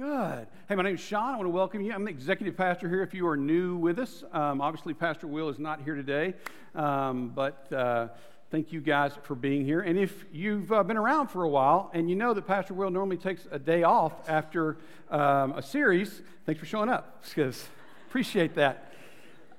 Good. 0.00 0.46
Hey, 0.66 0.76
my 0.76 0.82
name 0.82 0.94
is 0.94 1.00
Sean. 1.02 1.34
I 1.34 1.36
want 1.36 1.44
to 1.44 1.50
welcome 1.50 1.82
you. 1.82 1.92
I'm 1.92 2.04
the 2.04 2.10
executive 2.10 2.56
pastor 2.56 2.88
here. 2.88 3.02
If 3.02 3.12
you 3.12 3.28
are 3.28 3.36
new 3.36 3.76
with 3.76 3.98
us, 3.98 4.24
um, 4.32 4.62
obviously 4.62 4.94
Pastor 4.94 5.26
Will 5.26 5.50
is 5.50 5.58
not 5.58 5.82
here 5.82 5.94
today, 5.94 6.32
um, 6.74 7.28
but 7.34 7.70
uh, 7.70 8.08
thank 8.50 8.72
you 8.72 8.80
guys 8.80 9.12
for 9.24 9.34
being 9.34 9.62
here. 9.62 9.82
And 9.82 9.98
if 9.98 10.24
you've 10.32 10.72
uh, 10.72 10.82
been 10.84 10.96
around 10.96 11.28
for 11.28 11.42
a 11.42 11.50
while 11.50 11.90
and 11.92 12.08
you 12.08 12.16
know 12.16 12.32
that 12.32 12.46
Pastor 12.46 12.72
Will 12.72 12.90
normally 12.90 13.18
takes 13.18 13.46
a 13.50 13.58
day 13.58 13.82
off 13.82 14.14
after 14.26 14.78
um, 15.10 15.52
a 15.52 15.60
series, 15.60 16.22
thanks 16.46 16.58
for 16.58 16.64
showing 16.64 16.88
up 16.88 17.22
because 17.28 17.68
appreciate 18.08 18.54
that. 18.54 18.94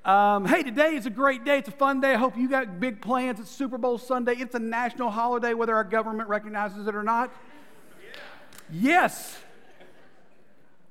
Um, 0.04 0.48
hey, 0.48 0.64
today 0.64 0.96
is 0.96 1.06
a 1.06 1.12
great 1.12 1.46
day. 1.46 1.60
It's 1.60 1.70
a 1.70 1.72
fun 1.72 2.02
day. 2.02 2.14
I 2.16 2.18
hope 2.18 2.36
you 2.36 2.50
got 2.50 2.80
big 2.80 3.00
plans. 3.00 3.40
It's 3.40 3.52
Super 3.52 3.78
Bowl 3.78 4.00
Sunday. 4.00 4.38
It's 4.38 4.56
a 4.56 4.60
national 4.60 5.12
holiday, 5.12 5.54
whether 5.54 5.76
our 5.76 5.84
government 5.84 6.30
recognizes 6.30 6.88
it 6.88 6.96
or 6.96 7.04
not. 7.04 7.32
Yes. 8.72 9.38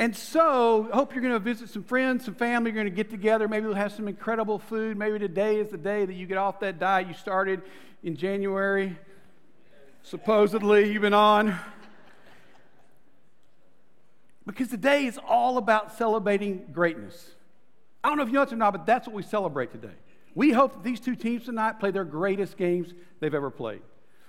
And 0.00 0.16
so, 0.16 0.88
hope 0.94 1.12
you're 1.12 1.20
going 1.20 1.34
to 1.34 1.38
visit 1.38 1.68
some 1.68 1.84
friends, 1.84 2.24
some 2.24 2.34
family. 2.34 2.70
You're 2.70 2.82
going 2.82 2.86
to 2.86 2.90
get 2.90 3.10
together. 3.10 3.46
Maybe 3.46 3.66
we'll 3.66 3.74
have 3.74 3.92
some 3.92 4.08
incredible 4.08 4.58
food. 4.58 4.96
Maybe 4.96 5.18
today 5.18 5.56
is 5.56 5.68
the 5.68 5.76
day 5.76 6.06
that 6.06 6.14
you 6.14 6.24
get 6.26 6.38
off 6.38 6.58
that 6.60 6.78
diet 6.78 7.06
you 7.06 7.12
started 7.12 7.60
in 8.02 8.16
January. 8.16 8.98
Supposedly, 10.02 10.90
you've 10.90 11.02
been 11.02 11.12
on. 11.12 11.54
Because 14.46 14.68
today 14.68 15.04
is 15.04 15.18
all 15.28 15.58
about 15.58 15.98
celebrating 15.98 16.64
greatness. 16.72 17.32
I 18.02 18.08
don't 18.08 18.16
know 18.16 18.22
if 18.22 18.30
you 18.30 18.36
know 18.36 18.42
it 18.42 18.52
or 18.54 18.56
not, 18.56 18.70
but 18.70 18.86
that's 18.86 19.06
what 19.06 19.14
we 19.14 19.22
celebrate 19.22 19.70
today. 19.70 19.92
We 20.34 20.50
hope 20.52 20.72
that 20.72 20.82
these 20.82 21.00
two 21.00 21.14
teams 21.14 21.44
tonight 21.44 21.78
play 21.78 21.90
their 21.90 22.06
greatest 22.06 22.56
games 22.56 22.94
they've 23.20 23.34
ever 23.34 23.50
played. 23.50 23.82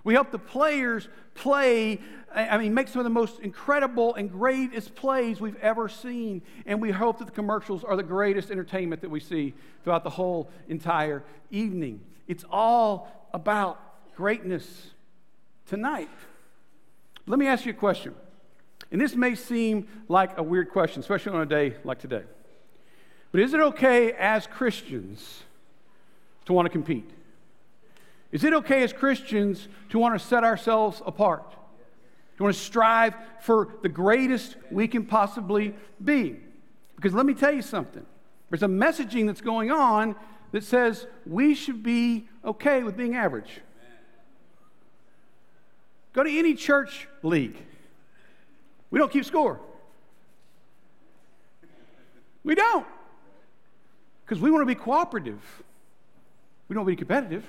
We 0.03 0.15
hope 0.15 0.31
the 0.31 0.39
players 0.39 1.07
play, 1.35 1.99
I 2.33 2.57
mean, 2.57 2.73
make 2.73 2.87
some 2.87 2.99
of 2.99 3.03
the 3.03 3.09
most 3.09 3.39
incredible 3.39 4.15
and 4.15 4.31
greatest 4.31 4.95
plays 4.95 5.39
we've 5.39 5.57
ever 5.57 5.87
seen. 5.89 6.41
And 6.65 6.81
we 6.81 6.91
hope 6.91 7.19
that 7.19 7.25
the 7.25 7.31
commercials 7.31 7.83
are 7.83 7.95
the 7.95 8.03
greatest 8.03 8.51
entertainment 8.51 9.01
that 9.01 9.09
we 9.09 9.19
see 9.19 9.53
throughout 9.83 10.03
the 10.03 10.09
whole 10.09 10.49
entire 10.67 11.23
evening. 11.51 12.01
It's 12.27 12.45
all 12.49 13.29
about 13.33 13.79
greatness 14.15 14.91
tonight. 15.67 16.09
Let 17.27 17.39
me 17.39 17.47
ask 17.47 17.65
you 17.65 17.71
a 17.71 17.75
question. 17.75 18.15
And 18.91 18.99
this 18.99 19.15
may 19.15 19.35
seem 19.35 19.87
like 20.07 20.37
a 20.37 20.43
weird 20.43 20.69
question, 20.69 20.99
especially 20.99 21.33
on 21.33 21.41
a 21.41 21.45
day 21.45 21.75
like 21.83 21.99
today. 21.99 22.23
But 23.31 23.41
is 23.41 23.53
it 23.53 23.61
okay 23.61 24.11
as 24.11 24.47
Christians 24.47 25.43
to 26.45 26.53
want 26.53 26.65
to 26.65 26.69
compete? 26.69 27.09
Is 28.31 28.43
it 28.43 28.53
okay 28.53 28.83
as 28.83 28.93
Christians 28.93 29.67
to 29.89 29.99
want 29.99 30.19
to 30.19 30.25
set 30.25 30.43
ourselves 30.43 31.01
apart? 31.05 31.51
To 32.37 32.43
want 32.43 32.55
to 32.55 32.61
strive 32.61 33.15
for 33.41 33.75
the 33.81 33.89
greatest 33.89 34.55
we 34.69 34.87
can 34.87 35.05
possibly 35.05 35.75
be? 36.03 36.37
Because 36.95 37.13
let 37.13 37.25
me 37.25 37.33
tell 37.33 37.51
you 37.51 37.61
something. 37.61 38.05
There's 38.49 38.63
a 38.63 38.67
messaging 38.67 39.27
that's 39.27 39.41
going 39.41 39.71
on 39.71 40.15
that 40.51 40.63
says 40.63 41.07
we 41.25 41.55
should 41.55 41.83
be 41.83 42.27
okay 42.43 42.83
with 42.83 42.95
being 42.95 43.15
average. 43.15 43.61
Go 46.13 46.23
to 46.23 46.37
any 46.37 46.53
church 46.55 47.07
league. 47.23 47.57
We 48.89 48.99
don't 48.99 49.11
keep 49.11 49.23
score. 49.23 49.59
We 52.43 52.55
don't. 52.55 52.85
Because 54.25 54.41
we 54.41 54.51
want 54.51 54.61
to 54.61 54.65
be 54.65 54.75
cooperative. 54.75 55.41
We 56.67 56.73
don't 56.73 56.85
want 56.85 56.89
to 56.89 56.95
be 56.95 56.99
competitive. 56.99 57.45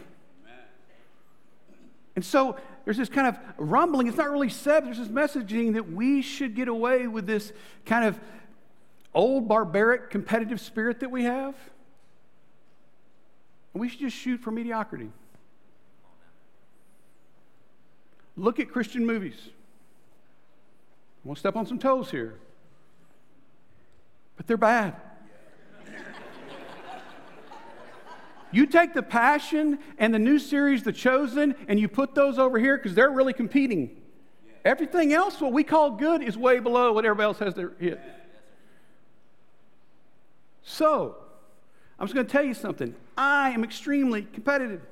And 2.14 2.24
so 2.24 2.56
there's 2.84 2.96
this 2.98 3.08
kind 3.08 3.26
of 3.26 3.38
rumbling. 3.56 4.06
It's 4.06 4.16
not 4.16 4.30
really 4.30 4.48
said, 4.48 4.84
there's 4.84 4.98
this 4.98 5.08
messaging 5.08 5.74
that 5.74 5.92
we 5.92 6.22
should 6.22 6.54
get 6.54 6.68
away 6.68 7.06
with 7.06 7.26
this 7.26 7.52
kind 7.86 8.04
of 8.04 8.20
old 9.14 9.48
barbaric 9.48 10.10
competitive 10.10 10.60
spirit 10.60 11.00
that 11.00 11.10
we 11.10 11.24
have. 11.24 11.54
And 13.72 13.80
we 13.80 13.88
should 13.88 14.00
just 14.00 14.16
shoot 14.16 14.40
for 14.40 14.50
mediocrity. 14.50 15.10
Look 18.36 18.60
at 18.60 18.70
Christian 18.70 19.06
movies. 19.06 19.50
Going 21.24 21.34
to 21.34 21.40
step 21.40 21.54
on 21.54 21.66
some 21.66 21.78
toes 21.78 22.10
here, 22.10 22.34
but 24.36 24.48
they're 24.48 24.56
bad. 24.56 24.96
You 28.52 28.66
take 28.66 28.92
the 28.92 29.02
Passion 29.02 29.78
and 29.98 30.12
the 30.12 30.18
new 30.18 30.38
series, 30.38 30.82
The 30.82 30.92
Chosen, 30.92 31.54
and 31.68 31.80
you 31.80 31.88
put 31.88 32.14
those 32.14 32.38
over 32.38 32.58
here 32.58 32.76
because 32.76 32.94
they're 32.94 33.10
really 33.10 33.32
competing. 33.32 33.96
Everything 34.64 35.12
else, 35.12 35.40
what 35.40 35.52
we 35.52 35.64
call 35.64 35.92
good, 35.92 36.22
is 36.22 36.36
way 36.36 36.60
below 36.60 36.92
what 36.92 37.04
everybody 37.04 37.24
else 37.24 37.38
has 37.38 37.54
to 37.54 37.72
hit. 37.80 38.00
So, 40.62 41.16
I'm 41.98 42.06
just 42.06 42.14
going 42.14 42.26
to 42.26 42.32
tell 42.32 42.44
you 42.44 42.54
something. 42.54 42.94
I 43.16 43.50
am 43.50 43.64
extremely 43.64 44.22
competitive. 44.22 44.82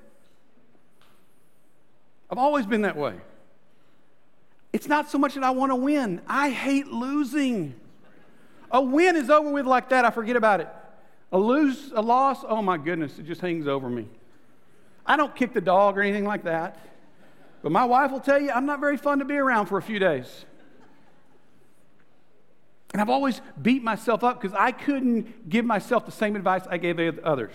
I've 2.30 2.38
always 2.38 2.66
been 2.66 2.82
that 2.82 2.96
way. 2.96 3.14
It's 4.72 4.88
not 4.88 5.10
so 5.10 5.18
much 5.18 5.34
that 5.34 5.44
I 5.44 5.50
want 5.50 5.70
to 5.70 5.76
win, 5.76 6.20
I 6.26 6.50
hate 6.50 6.86
losing. 6.86 7.74
A 8.70 8.80
win 8.80 9.16
is 9.16 9.28
over 9.28 9.50
with 9.50 9.66
like 9.66 9.88
that, 9.90 10.04
I 10.04 10.10
forget 10.10 10.36
about 10.36 10.60
it. 10.60 10.68
A 11.32 11.38
lose, 11.38 11.92
a 11.94 12.02
loss, 12.02 12.44
oh 12.46 12.60
my 12.60 12.76
goodness, 12.76 13.18
it 13.18 13.26
just 13.26 13.40
hangs 13.40 13.68
over 13.68 13.88
me. 13.88 14.06
I 15.06 15.16
don't 15.16 15.34
kick 15.34 15.52
the 15.52 15.60
dog 15.60 15.96
or 15.96 16.02
anything 16.02 16.24
like 16.24 16.44
that. 16.44 16.78
But 17.62 17.72
my 17.72 17.84
wife 17.84 18.10
will 18.10 18.20
tell 18.20 18.40
you 18.40 18.50
I'm 18.50 18.66
not 18.66 18.80
very 18.80 18.96
fun 18.96 19.18
to 19.18 19.24
be 19.24 19.36
around 19.36 19.66
for 19.66 19.78
a 19.78 19.82
few 19.82 19.98
days. 19.98 20.44
And 22.92 23.00
I've 23.00 23.10
always 23.10 23.40
beat 23.60 23.82
myself 23.82 24.24
up 24.24 24.40
because 24.40 24.56
I 24.58 24.72
couldn't 24.72 25.48
give 25.48 25.64
myself 25.64 26.06
the 26.06 26.12
same 26.12 26.34
advice 26.34 26.62
I 26.68 26.78
gave 26.78 27.18
others. 27.20 27.52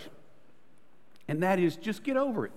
And 1.28 1.44
that 1.44 1.59
is 1.59 1.75
just 1.75 2.03
get 2.03 2.16
over 2.16 2.46
it. 2.46 2.52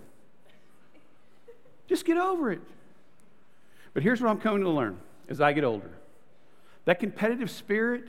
Just 1.88 2.04
get 2.04 2.18
over 2.18 2.52
it. 2.52 2.60
But 3.94 4.02
here's 4.02 4.20
what 4.20 4.30
I'm 4.30 4.38
coming 4.38 4.62
to 4.62 4.70
learn 4.70 4.98
as 5.28 5.40
I 5.40 5.52
get 5.52 5.64
older 5.64 5.90
that 6.84 7.00
competitive 7.00 7.50
spirit 7.50 8.04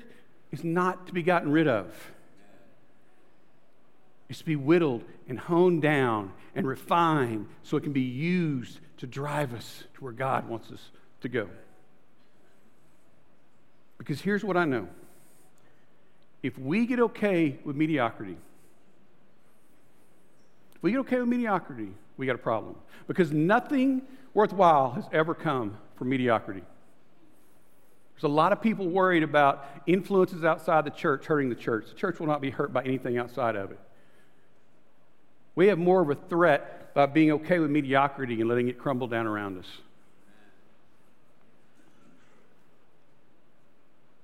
is 0.51 0.63
not 0.63 1.07
to 1.07 1.13
be 1.13 1.21
gotten 1.21 1.51
rid 1.51 1.67
of 1.67 1.93
is 4.29 4.37
to 4.37 4.45
be 4.45 4.55
whittled 4.55 5.03
and 5.27 5.39
honed 5.39 5.81
down 5.81 6.31
and 6.55 6.67
refined 6.67 7.47
so 7.63 7.77
it 7.77 7.83
can 7.83 7.93
be 7.93 8.01
used 8.01 8.79
to 8.97 9.07
drive 9.07 9.53
us 9.53 9.83
to 9.95 10.03
where 10.03 10.13
God 10.13 10.47
wants 10.47 10.71
us 10.71 10.91
to 11.21 11.29
go. 11.29 11.49
Because 13.97 14.21
here's 14.21 14.43
what 14.43 14.55
I 14.55 14.65
know 14.65 14.87
if 16.41 16.57
we 16.57 16.85
get 16.85 16.99
okay 16.99 17.59
with 17.65 17.75
mediocrity, 17.75 18.37
if 20.75 20.83
we 20.83 20.91
get 20.91 20.99
okay 20.99 21.19
with 21.19 21.27
mediocrity, 21.27 21.91
we 22.17 22.25
got 22.25 22.35
a 22.35 22.39
problem. 22.39 22.75
Because 23.07 23.31
nothing 23.31 24.03
worthwhile 24.33 24.91
has 24.91 25.05
ever 25.11 25.33
come 25.33 25.77
from 25.95 26.09
mediocrity. 26.09 26.63
There's 28.13 28.23
a 28.23 28.33
lot 28.33 28.51
of 28.51 28.61
people 28.61 28.87
worried 28.87 29.23
about 29.23 29.65
influences 29.87 30.43
outside 30.43 30.85
the 30.85 30.91
church 30.91 31.25
hurting 31.25 31.49
the 31.49 31.55
church. 31.55 31.87
The 31.89 31.95
church 31.95 32.19
will 32.19 32.27
not 32.27 32.41
be 32.41 32.49
hurt 32.49 32.71
by 32.71 32.83
anything 32.83 33.17
outside 33.17 33.55
of 33.55 33.71
it. 33.71 33.79
We 35.59 35.67
have 35.67 35.77
more 35.77 35.99
of 36.01 36.09
a 36.09 36.15
threat 36.15 36.93
by 36.93 37.05
being 37.05 37.33
okay 37.33 37.59
with 37.59 37.69
mediocrity 37.69 38.39
and 38.39 38.47
letting 38.47 38.69
it 38.69 38.79
crumble 38.79 39.07
down 39.07 39.27
around 39.27 39.59
us. 39.59 39.67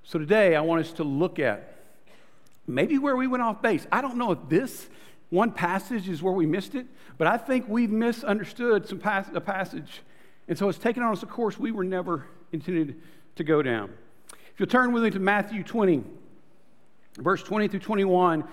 So 0.05 0.17
today, 0.17 0.55
I 0.55 0.61
want 0.61 0.85
us 0.85 0.93
to 0.93 1.03
look 1.03 1.37
at 1.37 1.73
maybe 2.65 2.97
where 2.97 3.17
we 3.17 3.27
went 3.27 3.43
off 3.43 3.61
base. 3.61 3.85
I 3.91 3.99
don't 3.99 4.15
know 4.15 4.31
if 4.31 4.39
this 4.47 4.87
one 5.29 5.51
passage 5.51 6.07
is 6.07 6.23
where 6.23 6.31
we 6.31 6.45
missed 6.45 6.73
it, 6.73 6.85
but 7.17 7.27
I 7.27 7.35
think 7.35 7.67
we've 7.67 7.91
misunderstood 7.91 8.87
some 8.87 8.99
pas- 8.99 9.27
a 9.33 9.41
passage. 9.41 10.03
And 10.47 10.57
so 10.57 10.69
it's 10.69 10.79
taken 10.79 11.03
on 11.03 11.11
us 11.11 11.21
a 11.21 11.25
course 11.25 11.59
we 11.59 11.71
were 11.71 11.83
never 11.83 12.27
intended 12.53 13.01
to 13.35 13.43
go 13.43 13.61
down. 13.61 13.91
If 14.31 14.57
you'll 14.61 14.67
turn 14.67 14.93
with 14.93 15.03
me 15.03 15.09
to 15.09 15.19
Matthew 15.19 15.63
20, 15.63 16.01
verse 17.17 17.43
20 17.43 17.67
through 17.67 17.81
21, 17.81 18.45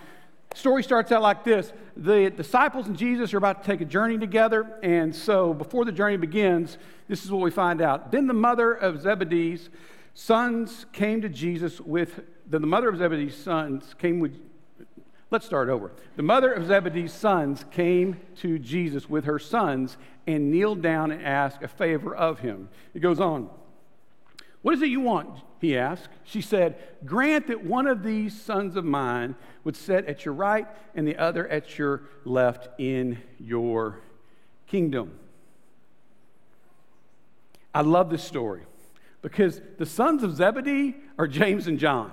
story 0.54 0.82
starts 0.82 1.10
out 1.12 1.22
like 1.22 1.44
this 1.44 1.72
the 1.96 2.30
disciples 2.30 2.86
and 2.86 2.96
jesus 2.96 3.32
are 3.34 3.38
about 3.38 3.62
to 3.62 3.70
take 3.70 3.80
a 3.80 3.84
journey 3.84 4.18
together 4.18 4.78
and 4.82 5.14
so 5.14 5.54
before 5.54 5.84
the 5.84 5.92
journey 5.92 6.16
begins 6.16 6.78
this 7.08 7.24
is 7.24 7.30
what 7.30 7.40
we 7.40 7.50
find 7.50 7.80
out 7.80 8.12
then 8.12 8.26
the 8.26 8.34
mother 8.34 8.72
of 8.72 9.00
zebedee's 9.00 9.70
sons 10.14 10.86
came 10.92 11.20
to 11.20 11.28
jesus 11.28 11.80
with 11.80 12.20
then 12.46 12.60
the 12.60 12.66
mother 12.66 12.88
of 12.88 12.98
zebedee's 12.98 13.36
sons 13.36 13.94
came 13.98 14.20
with 14.20 14.38
Let's 15.32 15.46
start 15.46 15.70
over. 15.70 15.92
The 16.16 16.22
mother 16.22 16.52
of 16.52 16.66
Zebedee's 16.66 17.10
sons 17.10 17.64
came 17.70 18.20
to 18.36 18.58
Jesus 18.58 19.08
with 19.08 19.24
her 19.24 19.38
sons 19.38 19.96
and 20.26 20.50
kneeled 20.50 20.82
down 20.82 21.10
and 21.10 21.22
asked 21.24 21.62
a 21.62 21.68
favor 21.68 22.14
of 22.14 22.40
him. 22.40 22.68
It 22.92 23.00
goes 23.00 23.18
on. 23.18 23.48
What 24.60 24.74
is 24.74 24.82
it 24.82 24.90
you 24.90 25.00
want? 25.00 25.40
He 25.62 25.78
asked. 25.78 26.08
She 26.24 26.40
said, 26.40 26.76
Grant 27.04 27.46
that 27.46 27.64
one 27.64 27.86
of 27.86 28.02
these 28.02 28.38
sons 28.38 28.74
of 28.74 28.84
mine 28.84 29.36
would 29.62 29.76
sit 29.76 30.06
at 30.06 30.24
your 30.24 30.34
right 30.34 30.66
and 30.96 31.06
the 31.06 31.16
other 31.16 31.46
at 31.46 31.78
your 31.78 32.02
left 32.24 32.68
in 32.80 33.22
your 33.38 34.00
kingdom. 34.66 35.16
I 37.72 37.82
love 37.82 38.10
this 38.10 38.24
story 38.24 38.62
because 39.22 39.60
the 39.78 39.86
sons 39.86 40.24
of 40.24 40.34
Zebedee 40.34 40.96
are 41.16 41.28
James 41.28 41.68
and 41.68 41.78
John. 41.78 42.10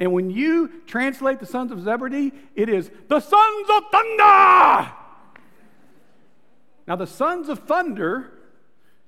And 0.00 0.12
when 0.12 0.30
you 0.30 0.82
translate 0.86 1.38
the 1.38 1.46
sons 1.46 1.70
of 1.70 1.80
Zebedee, 1.80 2.32
it 2.56 2.68
is 2.68 2.90
the 3.06 3.20
sons 3.20 3.68
of 3.76 3.84
thunder. 3.92 4.92
Now, 6.88 6.96
the 6.96 7.06
sons 7.06 7.48
of 7.48 7.60
thunder 7.60 8.32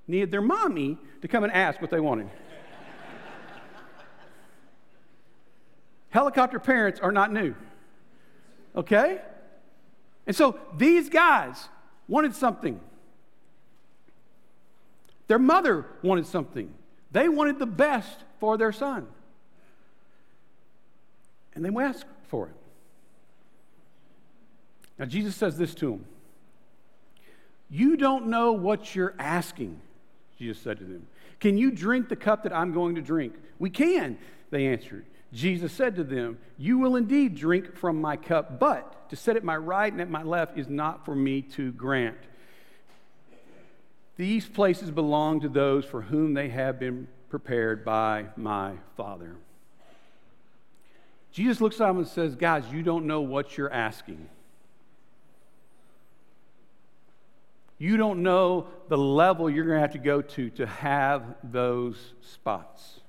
needed 0.06 0.30
their 0.30 0.42
mommy 0.42 0.96
to 1.22 1.28
come 1.28 1.42
and 1.42 1.52
ask 1.52 1.82
what 1.82 1.90
they 1.90 1.98
wanted. 1.98 2.30
Helicopter 6.10 6.58
parents 6.58 7.00
are 7.00 7.12
not 7.12 7.32
new. 7.32 7.54
Okay? 8.74 9.20
And 10.26 10.34
so 10.34 10.58
these 10.76 11.08
guys 11.08 11.68
wanted 12.06 12.34
something. 12.34 12.80
Their 15.26 15.38
mother 15.38 15.86
wanted 16.02 16.26
something. 16.26 16.72
They 17.10 17.28
wanted 17.28 17.58
the 17.58 17.66
best 17.66 18.24
for 18.40 18.56
their 18.56 18.72
son. 18.72 19.06
And 21.54 21.64
they 21.64 21.82
asked 21.82 22.04
for 22.28 22.46
it. 22.46 22.54
Now, 24.98 25.04
Jesus 25.04 25.36
says 25.36 25.56
this 25.56 25.74
to 25.76 25.90
them 25.90 26.04
You 27.70 27.96
don't 27.96 28.26
know 28.26 28.52
what 28.52 28.94
you're 28.94 29.14
asking, 29.18 29.80
Jesus 30.38 30.62
said 30.62 30.78
to 30.78 30.84
them. 30.84 31.06
Can 31.40 31.56
you 31.56 31.70
drink 31.70 32.08
the 32.08 32.16
cup 32.16 32.42
that 32.42 32.52
I'm 32.52 32.72
going 32.72 32.96
to 32.96 33.02
drink? 33.02 33.34
We 33.58 33.70
can, 33.70 34.18
they 34.50 34.66
answered. 34.66 35.04
Jesus 35.32 35.72
said 35.72 35.96
to 35.96 36.04
them, 36.04 36.38
You 36.56 36.78
will 36.78 36.96
indeed 36.96 37.34
drink 37.34 37.76
from 37.76 38.00
my 38.00 38.16
cup, 38.16 38.58
but 38.58 39.10
to 39.10 39.16
sit 39.16 39.36
at 39.36 39.44
my 39.44 39.56
right 39.56 39.92
and 39.92 40.00
at 40.00 40.10
my 40.10 40.22
left 40.22 40.58
is 40.58 40.68
not 40.68 41.04
for 41.04 41.14
me 41.14 41.42
to 41.42 41.72
grant. 41.72 42.18
These 44.16 44.46
places 44.46 44.90
belong 44.90 45.40
to 45.40 45.48
those 45.48 45.84
for 45.84 46.02
whom 46.02 46.34
they 46.34 46.48
have 46.48 46.78
been 46.78 47.08
prepared 47.28 47.84
by 47.84 48.26
my 48.36 48.74
Father. 48.96 49.36
Jesus 51.30 51.60
looks 51.60 51.80
at 51.80 51.86
them 51.86 51.98
and 51.98 52.08
says, 52.08 52.34
Guys, 52.34 52.64
you 52.72 52.82
don't 52.82 53.06
know 53.06 53.20
what 53.20 53.56
you're 53.56 53.72
asking. 53.72 54.28
You 57.78 57.96
don't 57.96 58.24
know 58.24 58.66
the 58.88 58.98
level 58.98 59.48
you're 59.48 59.64
going 59.64 59.76
to 59.76 59.80
have 59.80 59.92
to 59.92 59.98
go 59.98 60.20
to 60.20 60.50
to 60.50 60.66
have 60.66 61.36
those 61.44 62.14
spots. 62.22 63.00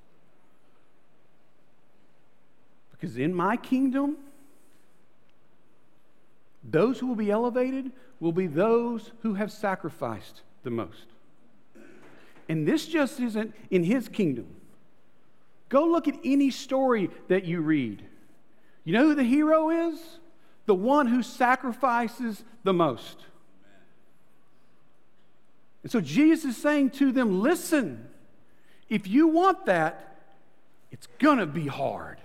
Because 2.99 3.17
in 3.17 3.33
my 3.33 3.55
kingdom, 3.55 4.17
those 6.63 6.99
who 6.99 7.07
will 7.07 7.15
be 7.15 7.31
elevated 7.31 7.91
will 8.19 8.33
be 8.33 8.47
those 8.47 9.11
who 9.21 9.35
have 9.35 9.51
sacrificed 9.51 10.41
the 10.63 10.69
most. 10.69 11.05
And 12.49 12.67
this 12.67 12.85
just 12.85 13.19
isn't 13.19 13.55
in 13.69 13.83
his 13.83 14.09
kingdom. 14.09 14.47
Go 15.69 15.85
look 15.85 16.07
at 16.07 16.15
any 16.25 16.49
story 16.49 17.09
that 17.27 17.45
you 17.45 17.61
read. 17.61 18.03
You 18.83 18.93
know 18.93 19.03
who 19.03 19.15
the 19.15 19.23
hero 19.23 19.69
is? 19.69 20.19
The 20.65 20.75
one 20.75 21.07
who 21.07 21.23
sacrifices 21.23 22.43
the 22.63 22.73
most. 22.73 23.17
And 25.83 25.91
so 25.91 26.01
Jesus 26.01 26.55
is 26.55 26.57
saying 26.61 26.89
to 26.91 27.11
them, 27.11 27.41
listen, 27.41 28.07
if 28.89 29.07
you 29.07 29.27
want 29.27 29.67
that, 29.67 30.17
it's 30.91 31.07
going 31.19 31.37
to 31.37 31.45
be 31.45 31.67
hard. 31.67 32.17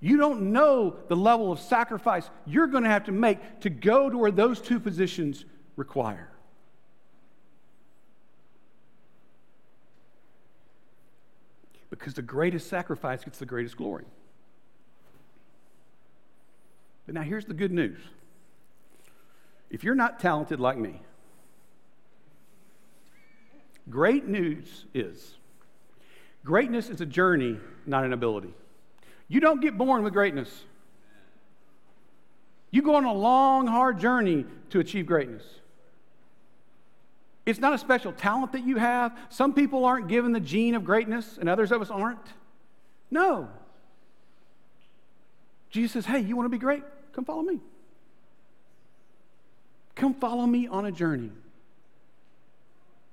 You 0.00 0.18
don't 0.18 0.52
know 0.52 0.96
the 1.08 1.16
level 1.16 1.50
of 1.50 1.58
sacrifice 1.58 2.28
you're 2.46 2.66
going 2.66 2.84
to 2.84 2.90
have 2.90 3.04
to 3.04 3.12
make 3.12 3.60
to 3.60 3.70
go 3.70 4.10
to 4.10 4.18
where 4.18 4.30
those 4.30 4.60
two 4.60 4.78
positions 4.78 5.44
require. 5.74 6.30
Because 11.88 12.14
the 12.14 12.22
greatest 12.22 12.68
sacrifice 12.68 13.24
gets 13.24 13.38
the 13.38 13.46
greatest 13.46 13.76
glory. 13.76 14.04
But 17.06 17.14
now 17.14 17.22
here's 17.22 17.46
the 17.46 17.54
good 17.54 17.72
news. 17.72 17.98
If 19.70 19.82
you're 19.82 19.94
not 19.94 20.20
talented 20.20 20.60
like 20.60 20.76
me, 20.76 21.00
great 23.88 24.26
news 24.26 24.84
is 24.92 25.36
greatness 26.44 26.90
is 26.90 27.00
a 27.00 27.06
journey, 27.06 27.58
not 27.86 28.04
an 28.04 28.12
ability. 28.12 28.54
You 29.28 29.40
don't 29.40 29.60
get 29.60 29.76
born 29.76 30.02
with 30.02 30.12
greatness. 30.12 30.64
You 32.70 32.82
go 32.82 32.94
on 32.96 33.04
a 33.04 33.12
long, 33.12 33.66
hard 33.66 33.98
journey 33.98 34.44
to 34.70 34.80
achieve 34.80 35.06
greatness. 35.06 35.42
It's 37.44 37.60
not 37.60 37.72
a 37.72 37.78
special 37.78 38.12
talent 38.12 38.52
that 38.52 38.66
you 38.66 38.76
have. 38.76 39.16
Some 39.28 39.54
people 39.54 39.84
aren't 39.84 40.08
given 40.08 40.32
the 40.32 40.40
gene 40.40 40.74
of 40.74 40.84
greatness, 40.84 41.38
and 41.38 41.48
others 41.48 41.70
of 41.70 41.80
us 41.80 41.90
aren't. 41.90 42.18
No. 43.10 43.48
Jesus 45.70 45.92
says, 45.92 46.06
Hey, 46.06 46.20
you 46.20 46.36
want 46.36 46.46
to 46.46 46.50
be 46.50 46.58
great? 46.58 46.82
Come 47.12 47.24
follow 47.24 47.42
me. 47.42 47.60
Come 49.94 50.14
follow 50.14 50.44
me 50.44 50.66
on 50.66 50.84
a 50.84 50.92
journey, 50.92 51.30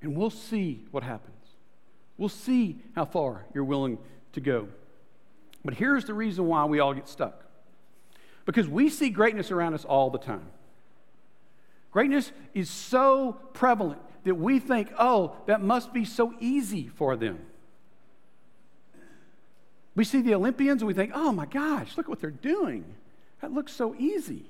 and 0.02 0.16
we'll 0.16 0.30
see 0.30 0.84
what 0.92 1.04
happens. 1.04 1.34
We'll 2.18 2.28
see 2.30 2.78
how 2.96 3.06
far 3.06 3.46
you're 3.54 3.64
willing 3.64 3.98
to 4.34 4.42
go. 4.42 4.68
But 5.66 5.76
here's 5.76 6.06
the 6.06 6.14
reason 6.14 6.48
why 6.48 6.66
we 6.66 6.80
all 6.80 6.94
get 6.94 7.08
stuck 7.08 7.44
because 8.46 8.68
we 8.68 8.90
see 8.90 9.10
greatness 9.10 9.52
around 9.52 9.74
us 9.74 9.86
all 9.86 10.10
the 10.10 10.18
time. 10.18 10.48
Greatness 11.92 12.32
is 12.54 12.70
so 12.70 13.38
prevalent 13.54 14.02
that 14.24 14.36
we 14.36 14.60
think, 14.60 14.92
oh, 14.98 15.36
that 15.46 15.62
must 15.62 15.94
be 15.94 16.06
so 16.06 16.34
easy 16.40 16.88
for 16.88 17.16
them. 17.16 17.40
We 19.96 20.04
see 20.04 20.22
the 20.22 20.34
Olympians 20.34 20.82
and 20.82 20.88
we 20.88 20.94
think, 20.94 21.12
oh 21.14 21.32
my 21.32 21.46
gosh, 21.46 21.96
look 21.96 22.08
at 22.08 22.10
what 22.10 22.20
they're 22.20 22.32
doing. 22.32 22.84
That 23.42 23.54
looks 23.54 23.72
so 23.72 23.96
easy. 24.00 24.46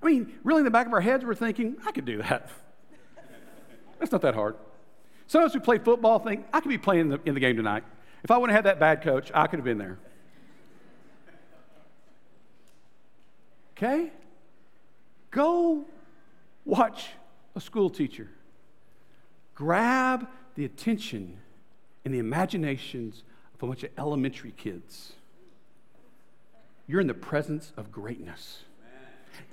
I 0.00 0.06
mean, 0.06 0.32
really, 0.44 0.60
in 0.60 0.64
the 0.64 0.70
back 0.70 0.86
of 0.86 0.92
our 0.92 1.00
heads, 1.00 1.24
we're 1.24 1.34
thinking, 1.34 1.76
I 1.84 1.90
could 1.90 2.04
do 2.04 2.18
that. 2.18 2.48
That's 3.98 4.12
not 4.12 4.22
that 4.22 4.34
hard. 4.34 4.54
Some 5.26 5.42
of 5.42 5.48
us 5.48 5.54
who 5.54 5.60
play 5.60 5.78
football 5.78 6.20
think, 6.20 6.46
I 6.52 6.60
could 6.60 6.68
be 6.68 6.78
playing 6.78 7.00
in 7.00 7.08
the, 7.08 7.20
in 7.24 7.34
the 7.34 7.40
game 7.40 7.56
tonight. 7.56 7.82
If 8.22 8.30
I 8.30 8.38
wouldn't 8.38 8.54
have 8.54 8.64
had 8.64 8.76
that 8.76 8.80
bad 8.80 9.02
coach, 9.02 9.32
I 9.34 9.48
could 9.48 9.58
have 9.58 9.64
been 9.64 9.78
there. 9.78 9.98
Okay? 13.78 14.10
Go 15.30 15.84
watch 16.64 17.10
a 17.54 17.60
school 17.60 17.88
teacher. 17.88 18.28
Grab 19.54 20.26
the 20.56 20.64
attention 20.64 21.38
and 22.04 22.12
the 22.12 22.18
imaginations 22.18 23.22
of 23.54 23.62
a 23.62 23.66
bunch 23.66 23.84
of 23.84 23.90
elementary 23.96 24.50
kids. 24.50 25.12
You're 26.88 27.00
in 27.00 27.06
the 27.06 27.14
presence 27.14 27.72
of 27.76 27.92
greatness. 27.92 28.64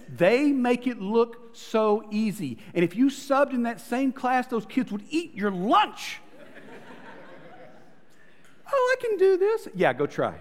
They 0.10 0.52
make 0.52 0.88
it 0.88 1.00
look 1.00 1.56
so 1.56 2.08
easy. 2.10 2.58
And 2.74 2.84
if 2.84 2.96
you 2.96 3.08
subbed 3.08 3.54
in 3.54 3.64
that 3.64 3.80
same 3.80 4.12
class, 4.12 4.48
those 4.48 4.66
kids 4.66 4.92
would 4.92 5.04
eat 5.12 5.36
your 5.36 5.52
lunch. 5.52 6.20
oh, 8.74 8.96
I 8.98 9.06
can 9.06 9.18
do 9.18 9.38
this. 9.38 9.68
Yeah, 9.76 9.94
go 9.94 10.08
try. 10.08 10.40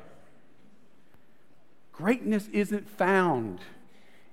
Greatness 1.93 2.49
isn't 2.49 2.89
found 2.89 3.61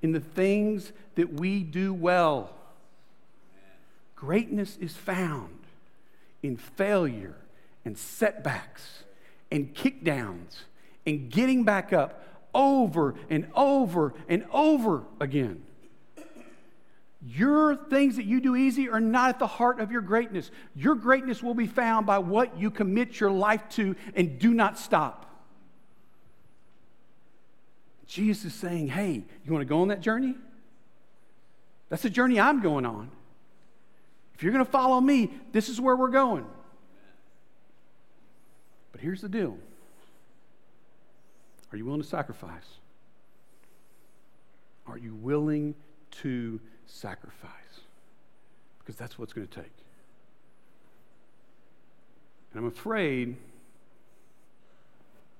in 0.02 0.12
the 0.12 0.20
things 0.20 0.92
that 1.16 1.34
we 1.34 1.64
do 1.64 1.94
well. 1.94 2.52
Greatness 4.16 4.78
is 4.78 4.96
found 4.96 5.60
in 6.44 6.58
failure 6.58 7.36
and 7.86 7.98
setbacks 7.98 9.04
and 9.52 9.74
kickdowns 9.74 10.62
and 11.06 11.30
getting 11.30 11.64
back 11.64 11.94
up 11.94 12.24
over 12.54 13.16
and 13.30 13.48
over 13.56 14.14
and 14.28 14.46
over 14.52 15.04
again. 15.20 15.64
Your 17.24 17.76
things 17.76 18.16
that 18.16 18.26
you 18.26 18.42
do 18.42 18.56
easy 18.56 18.90
are 18.90 19.00
not 19.00 19.30
at 19.30 19.40
the 19.40 19.48
heart 19.48 19.80
of 19.80 19.92
your 19.92 20.02
greatness. 20.02 20.50
Your 20.76 20.96
greatness 20.96 21.44
will 21.44 21.54
be 21.54 21.68
found 21.68 22.08
by 22.08 22.18
what 22.18 22.60
you 22.60 22.72
commit 22.72 23.20
your 23.20 23.30
life 23.30 23.62
to 23.72 23.96
and 24.16 24.40
do 24.40 24.54
not 24.54 24.80
stop. 24.80 25.31
Jesus 28.12 28.44
is 28.44 28.54
saying, 28.54 28.90
hey, 28.90 29.24
you 29.46 29.54
want 29.54 29.62
to 29.62 29.66
go 29.66 29.80
on 29.82 29.88
that 29.88 30.02
journey? 30.02 30.36
That's 31.88 32.04
the 32.04 32.10
journey 32.10 32.42
I'm 32.42 32.62
going 32.62 32.86
on. 32.86 33.10
If 34.36 34.44
you're 34.44 34.52
going 34.52 34.66
to 34.66 34.70
follow 34.70 35.00
me, 35.00 35.32
this 35.54 35.70
is 35.70 35.80
where 35.80 35.96
we're 35.96 36.10
going. 36.10 36.46
But 38.92 39.00
here's 39.00 39.22
the 39.22 39.30
deal 39.30 39.58
Are 41.72 41.78
you 41.78 41.86
willing 41.86 42.02
to 42.02 42.08
sacrifice? 42.08 42.80
Are 44.88 44.98
you 44.98 45.16
willing 45.16 45.74
to 46.20 46.60
sacrifice? 46.88 47.50
Because 48.80 48.98
that's 48.98 49.18
what 49.18 49.24
it's 49.24 49.34
going 49.34 49.48
to 49.48 49.56
take. 49.56 49.72
And 52.52 52.60
I'm 52.60 52.68
afraid 52.68 53.38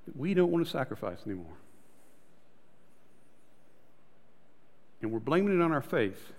that 0.06 0.16
we 0.16 0.34
don't 0.34 0.52
want 0.54 0.64
to 0.66 0.72
sacrifice 0.72 1.18
anymore. 1.26 1.58
And 5.02 5.12
we're 5.12 5.20
blaming 5.20 5.60
it 5.60 5.64
on 5.64 5.72
our 5.72 5.82
faith. 5.82 6.32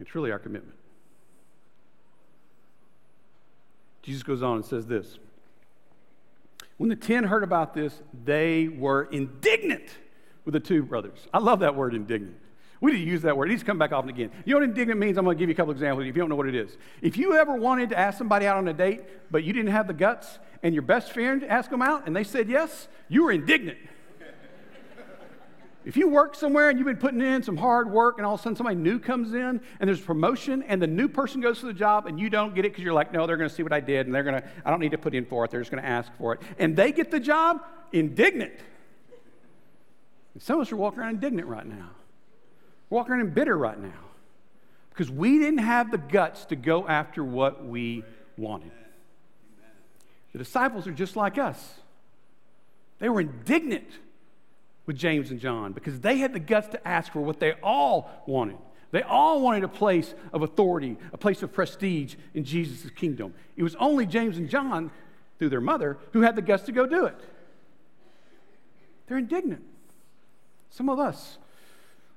It's 0.00 0.14
really 0.14 0.30
our 0.30 0.38
commitment. 0.38 0.76
Jesus 4.02 4.22
goes 4.22 4.42
on 4.42 4.56
and 4.56 4.64
says 4.64 4.86
this 4.86 5.18
When 6.76 6.88
the 6.88 6.96
ten 6.96 7.24
heard 7.24 7.42
about 7.42 7.74
this, 7.74 8.00
they 8.24 8.68
were 8.68 9.04
indignant 9.04 9.88
with 10.44 10.52
the 10.52 10.60
two 10.60 10.82
brothers. 10.82 11.26
I 11.34 11.38
love 11.38 11.60
that 11.60 11.74
word, 11.74 11.94
indignant. 11.94 12.36
We 12.80 12.92
need 12.92 12.98
to 12.98 13.04
use 13.04 13.22
that 13.22 13.36
word. 13.36 13.48
It 13.48 13.52
needs 13.52 13.62
to 13.62 13.66
come 13.66 13.78
back 13.78 13.92
often 13.92 14.10
again. 14.10 14.30
You 14.44 14.52
know 14.52 14.60
what 14.60 14.68
indignant 14.68 15.00
means? 15.00 15.16
I'm 15.16 15.24
going 15.24 15.36
to 15.36 15.38
give 15.38 15.48
you 15.48 15.54
a 15.54 15.56
couple 15.56 15.72
examples 15.72 16.06
if 16.06 16.14
you 16.14 16.20
don't 16.20 16.28
know 16.28 16.36
what 16.36 16.46
it 16.46 16.54
is. 16.54 16.76
If 17.00 17.16
you 17.16 17.34
ever 17.34 17.54
wanted 17.54 17.88
to 17.90 17.98
ask 17.98 18.18
somebody 18.18 18.46
out 18.46 18.58
on 18.58 18.68
a 18.68 18.74
date, 18.74 19.02
but 19.30 19.44
you 19.44 19.52
didn't 19.52 19.72
have 19.72 19.86
the 19.86 19.94
guts, 19.94 20.38
and 20.62 20.74
your 20.74 20.82
best 20.82 21.12
friend 21.12 21.42
asked 21.42 21.70
them 21.70 21.80
out, 21.80 22.06
and 22.06 22.14
they 22.14 22.22
said 22.22 22.48
yes, 22.48 22.88
you 23.08 23.24
were 23.24 23.32
indignant. 23.32 23.78
If 25.86 25.96
you 25.96 26.08
work 26.08 26.34
somewhere 26.34 26.68
and 26.68 26.80
you've 26.80 26.86
been 26.86 26.96
putting 26.96 27.20
in 27.20 27.44
some 27.44 27.56
hard 27.56 27.88
work 27.88 28.18
and 28.18 28.26
all 28.26 28.34
of 28.34 28.40
a 28.40 28.42
sudden 28.42 28.56
somebody 28.56 28.74
new 28.74 28.98
comes 28.98 29.32
in 29.32 29.60
and 29.78 29.88
there's 29.88 30.00
promotion 30.00 30.64
and 30.64 30.82
the 30.82 30.88
new 30.88 31.06
person 31.06 31.40
goes 31.40 31.60
for 31.60 31.66
the 31.66 31.72
job 31.72 32.06
and 32.06 32.18
you 32.18 32.28
don't 32.28 32.56
get 32.56 32.64
it 32.64 32.72
because 32.72 32.82
you're 32.82 32.92
like, 32.92 33.12
no, 33.12 33.24
they're 33.24 33.36
going 33.36 33.48
to 33.48 33.54
see 33.54 33.62
what 33.62 33.72
I 33.72 33.78
did 33.78 34.06
and 34.06 34.14
they're 34.14 34.24
going 34.24 34.42
to, 34.42 34.48
I 34.64 34.70
don't 34.70 34.80
need 34.80 34.90
to 34.90 34.98
put 34.98 35.14
in 35.14 35.24
for 35.24 35.44
it. 35.44 35.52
They're 35.52 35.60
just 35.60 35.70
going 35.70 35.82
to 35.82 35.88
ask 35.88 36.10
for 36.18 36.34
it. 36.34 36.40
And 36.58 36.76
they 36.76 36.90
get 36.90 37.12
the 37.12 37.20
job, 37.20 37.62
indignant. 37.92 38.54
And 40.34 40.42
some 40.42 40.56
of 40.56 40.66
us 40.66 40.72
are 40.72 40.76
walking 40.76 40.98
around 40.98 41.14
indignant 41.14 41.46
right 41.46 41.64
now. 41.64 41.90
We're 42.90 42.96
walking 42.96 43.14
around 43.14 43.32
bitter 43.32 43.56
right 43.56 43.80
now 43.80 43.92
because 44.90 45.08
we 45.08 45.38
didn't 45.38 45.58
have 45.58 45.92
the 45.92 45.98
guts 45.98 46.46
to 46.46 46.56
go 46.56 46.88
after 46.88 47.22
what 47.22 47.64
we 47.64 48.02
wanted. 48.36 48.72
The 50.32 50.38
disciples 50.38 50.88
are 50.88 50.92
just 50.92 51.14
like 51.14 51.38
us. 51.38 51.74
They 52.98 53.08
were 53.08 53.20
indignant 53.20 53.86
with 54.86 54.96
James 54.96 55.30
and 55.30 55.40
John 55.40 55.72
because 55.72 56.00
they 56.00 56.18
had 56.18 56.32
the 56.32 56.40
guts 56.40 56.68
to 56.68 56.88
ask 56.88 57.12
for 57.12 57.20
what 57.20 57.40
they 57.40 57.52
all 57.62 58.10
wanted. 58.26 58.56
They 58.92 59.02
all 59.02 59.42
wanted 59.42 59.64
a 59.64 59.68
place 59.68 60.14
of 60.32 60.42
authority, 60.42 60.96
a 61.12 61.18
place 61.18 61.42
of 61.42 61.52
prestige 61.52 62.14
in 62.34 62.44
Jesus' 62.44 62.88
kingdom. 62.90 63.34
It 63.56 63.62
was 63.62 63.74
only 63.76 64.06
James 64.06 64.38
and 64.38 64.48
John, 64.48 64.90
through 65.38 65.50
their 65.50 65.60
mother, 65.60 65.98
who 66.12 66.22
had 66.22 66.36
the 66.36 66.42
guts 66.42 66.62
to 66.64 66.72
go 66.72 66.86
do 66.86 67.04
it. 67.04 67.16
They're 69.06 69.18
indignant. 69.18 69.62
Some 70.70 70.88
of 70.88 70.98
us 70.98 71.38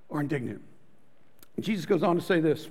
are 0.10 0.22
indignant. 0.22 0.62
Jesus 1.60 1.86
goes 1.86 2.04
on 2.04 2.16
to 2.16 2.22
say 2.22 2.40
this. 2.40 2.70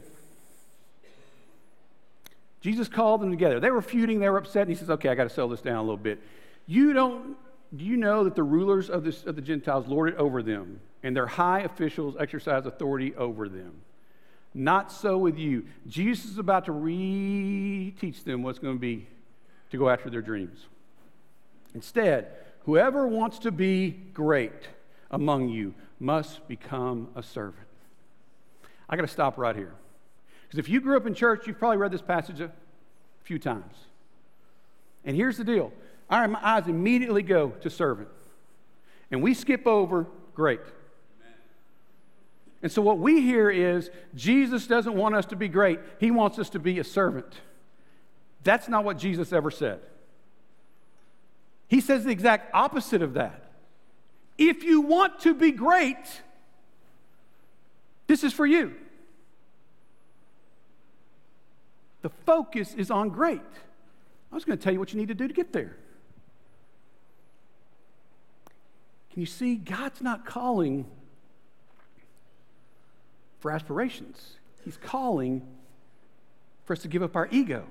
Jesus 2.61 2.89
called 2.89 3.21
them 3.21 3.31
together. 3.31 3.61
They 3.61 3.71
were 3.71 3.83
feuding, 3.83 4.19
they 4.19 4.29
were 4.29 4.39
upset, 4.39 4.63
and 4.63 4.71
he 4.71 4.77
says, 4.77 4.91
Okay, 4.91 5.09
I 5.09 5.15
got 5.15 5.25
to 5.25 5.31
settle 5.31 5.51
this 5.51 5.61
down 5.61 5.77
a 5.77 5.83
little 5.83 5.97
bit. 5.97 6.21
You 6.67 6.93
don't 6.93 7.37
do 7.77 7.85
you 7.85 7.97
know 7.97 8.25
that 8.25 8.35
the 8.35 8.43
rulers 8.43 8.89
of, 8.89 9.05
this, 9.05 9.25
of 9.25 9.37
the 9.37 9.43
Gentiles 9.43 9.87
lord 9.87 10.11
it 10.11 10.17
over 10.17 10.43
them, 10.43 10.81
and 11.03 11.15
their 11.15 11.27
high 11.27 11.61
officials 11.61 12.17
exercise 12.19 12.67
authority 12.67 13.15
over 13.15 13.49
them? 13.49 13.73
Not 14.55 14.91
so 14.91 15.19
with 15.19 15.37
you. 15.37 15.67
Jesus 15.87 16.31
is 16.31 16.39
about 16.39 16.65
to 16.65 16.73
reteach 16.73 18.25
them 18.25 18.43
what's 18.43 18.59
going 18.59 18.77
to 18.77 18.81
be 18.81 19.07
to 19.71 19.77
go 19.77 19.91
after 19.91 20.09
their 20.09 20.23
dreams. 20.23 20.67
Instead, 21.75 22.29
whoever 22.65 23.07
wants 23.07 23.39
to 23.41 23.51
be 23.51 23.91
great 24.15 24.69
among 25.11 25.51
you 25.51 25.75
must 26.01 26.47
become 26.49 27.09
a 27.15 27.23
servant. 27.23 27.67
I 28.89 28.97
got 28.97 29.03
to 29.03 29.09
stop 29.09 29.37
right 29.37 29.55
here. 29.55 29.75
Because 30.45 30.59
if 30.59 30.69
you 30.69 30.81
grew 30.81 30.97
up 30.97 31.07
in 31.07 31.15
church, 31.15 31.47
you've 31.47 31.59
probably 31.59 31.77
read 31.77 31.93
this 31.93 32.01
passage 32.01 32.41
a 32.41 32.51
few 33.23 33.39
times. 33.39 33.75
And 35.05 35.15
here's 35.15 35.37
the 35.37 35.45
deal 35.45 35.73
our 36.11 36.37
eyes 36.37 36.67
immediately 36.67 37.23
go 37.23 37.51
to 37.61 37.71
servant. 37.71 38.09
And 39.11 39.23
we 39.23 39.35
skip 39.35 39.67
over 39.67 40.07
great. 40.35 40.61
And 42.63 42.73
so 42.73 42.83
what 42.83 42.99
we 42.99 43.21
hear 43.21 43.51
is 43.51 43.91
Jesus 44.15 44.67
doesn't 44.67 44.95
want 44.95 45.15
us 45.15 45.27
to 45.27 45.37
be 45.37 45.49
great, 45.49 45.81
He 46.01 46.11
wants 46.11 46.39
us 46.39 46.51
to 46.51 46.59
be 46.59 46.79
a 46.79 46.85
servant. 46.85 47.41
That's 48.45 48.69
not 48.69 48.85
what 48.85 48.99
Jesus 48.99 49.33
ever 49.33 49.51
said. 49.51 49.81
He 51.69 51.81
says 51.81 52.05
the 52.05 52.11
exact 52.11 52.51
opposite 52.55 53.03
of 53.03 53.15
that. 53.15 53.45
If 54.39 54.63
you 54.63 54.81
want 54.81 55.21
to 55.21 55.35
be 55.35 55.51
great, 55.51 56.23
this 58.07 58.25
is 58.25 58.33
for 58.33 58.47
you. 58.47 58.75
The 62.03 62.09
focus 62.09 62.75
is 62.75 62.91
on 62.91 63.11
great. 63.11 63.41
I 64.31 64.35
was 64.35 64.45
going 64.45 64.57
to 64.57 64.63
tell 64.63 64.73
you 64.73 64.79
what 64.79 64.93
you 64.93 64.99
need 64.99 65.09
to 65.09 65.15
do 65.15 65.27
to 65.27 65.35
get 65.35 65.53
there. 65.53 65.77
Can 69.08 69.08
you 69.21 69.27
see? 69.27 69.57
God's 69.57 70.01
not 70.01 70.25
calling 70.25 70.87
for 73.41 73.51
aspirations, 73.51 74.35
He's 74.65 74.77
calling 74.77 75.47
for 76.65 76.75
us 76.75 76.81
to 76.83 76.89
give 76.89 77.03
up 77.03 77.17
our 77.17 77.29
ego. 77.31 77.65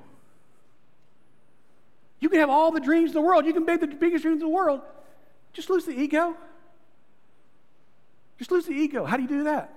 You 2.20 2.30
can 2.30 2.40
have 2.40 2.50
all 2.50 2.72
the 2.72 2.80
dreams 2.80 3.12
in 3.12 3.14
the 3.14 3.22
world, 3.22 3.46
you 3.46 3.54
can 3.54 3.66
make 3.66 3.82
the 3.82 3.88
biggest 3.88 4.24
dreams 4.24 4.42
in 4.42 4.48
the 4.48 4.54
world. 4.54 4.82
Just 5.54 5.70
lose 5.70 5.86
the 5.86 5.92
ego. 5.92 6.36
Just 8.38 8.52
lose 8.52 8.66
the 8.66 8.74
ego. 8.74 9.06
How 9.06 9.18
do 9.18 9.24
you 9.24 9.30
do 9.30 9.44
that? 9.46 9.74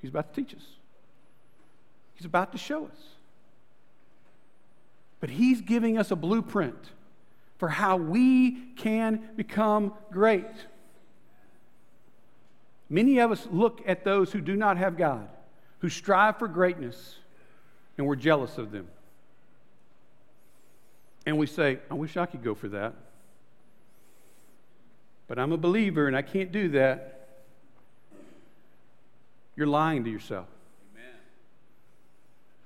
He's 0.00 0.10
about 0.10 0.34
to 0.34 0.42
teach 0.42 0.54
us, 0.54 0.64
He's 2.14 2.26
about 2.26 2.52
to 2.52 2.58
show 2.58 2.86
us. 2.86 2.98
But 5.20 5.30
He's 5.30 5.60
giving 5.60 5.98
us 5.98 6.10
a 6.10 6.16
blueprint 6.16 6.90
for 7.58 7.68
how 7.68 7.96
we 7.96 8.72
can 8.76 9.28
become 9.36 9.92
great. 10.10 10.44
Many 12.88 13.18
of 13.18 13.32
us 13.32 13.46
look 13.50 13.82
at 13.86 14.04
those 14.04 14.32
who 14.32 14.40
do 14.40 14.56
not 14.56 14.76
have 14.76 14.96
God, 14.96 15.28
who 15.78 15.88
strive 15.88 16.38
for 16.38 16.48
greatness, 16.48 17.16
and 17.96 18.06
we're 18.06 18.16
jealous 18.16 18.58
of 18.58 18.70
them. 18.70 18.88
And 21.26 21.38
we 21.38 21.46
say, 21.46 21.78
I 21.90 21.94
wish 21.94 22.16
I 22.16 22.26
could 22.26 22.42
go 22.42 22.54
for 22.54 22.68
that. 22.68 22.94
But 25.26 25.38
I'm 25.38 25.52
a 25.52 25.56
believer 25.56 26.06
and 26.06 26.14
I 26.14 26.22
can't 26.22 26.52
do 26.52 26.68
that. 26.70 27.28
You're 29.56 29.66
lying 29.66 30.04
to 30.04 30.10
yourself. 30.10 30.48
Amen. 30.92 31.14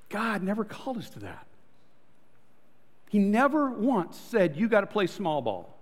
God 0.08 0.42
never 0.42 0.64
called 0.64 0.98
us 0.98 1.08
to 1.10 1.20
that. 1.20 1.46
He 3.10 3.18
never 3.18 3.70
once 3.70 4.16
said, 4.16 4.56
You 4.56 4.68
got 4.68 4.80
to 4.80 4.86
play 4.86 5.06
small 5.06 5.40
ball. 5.40 5.77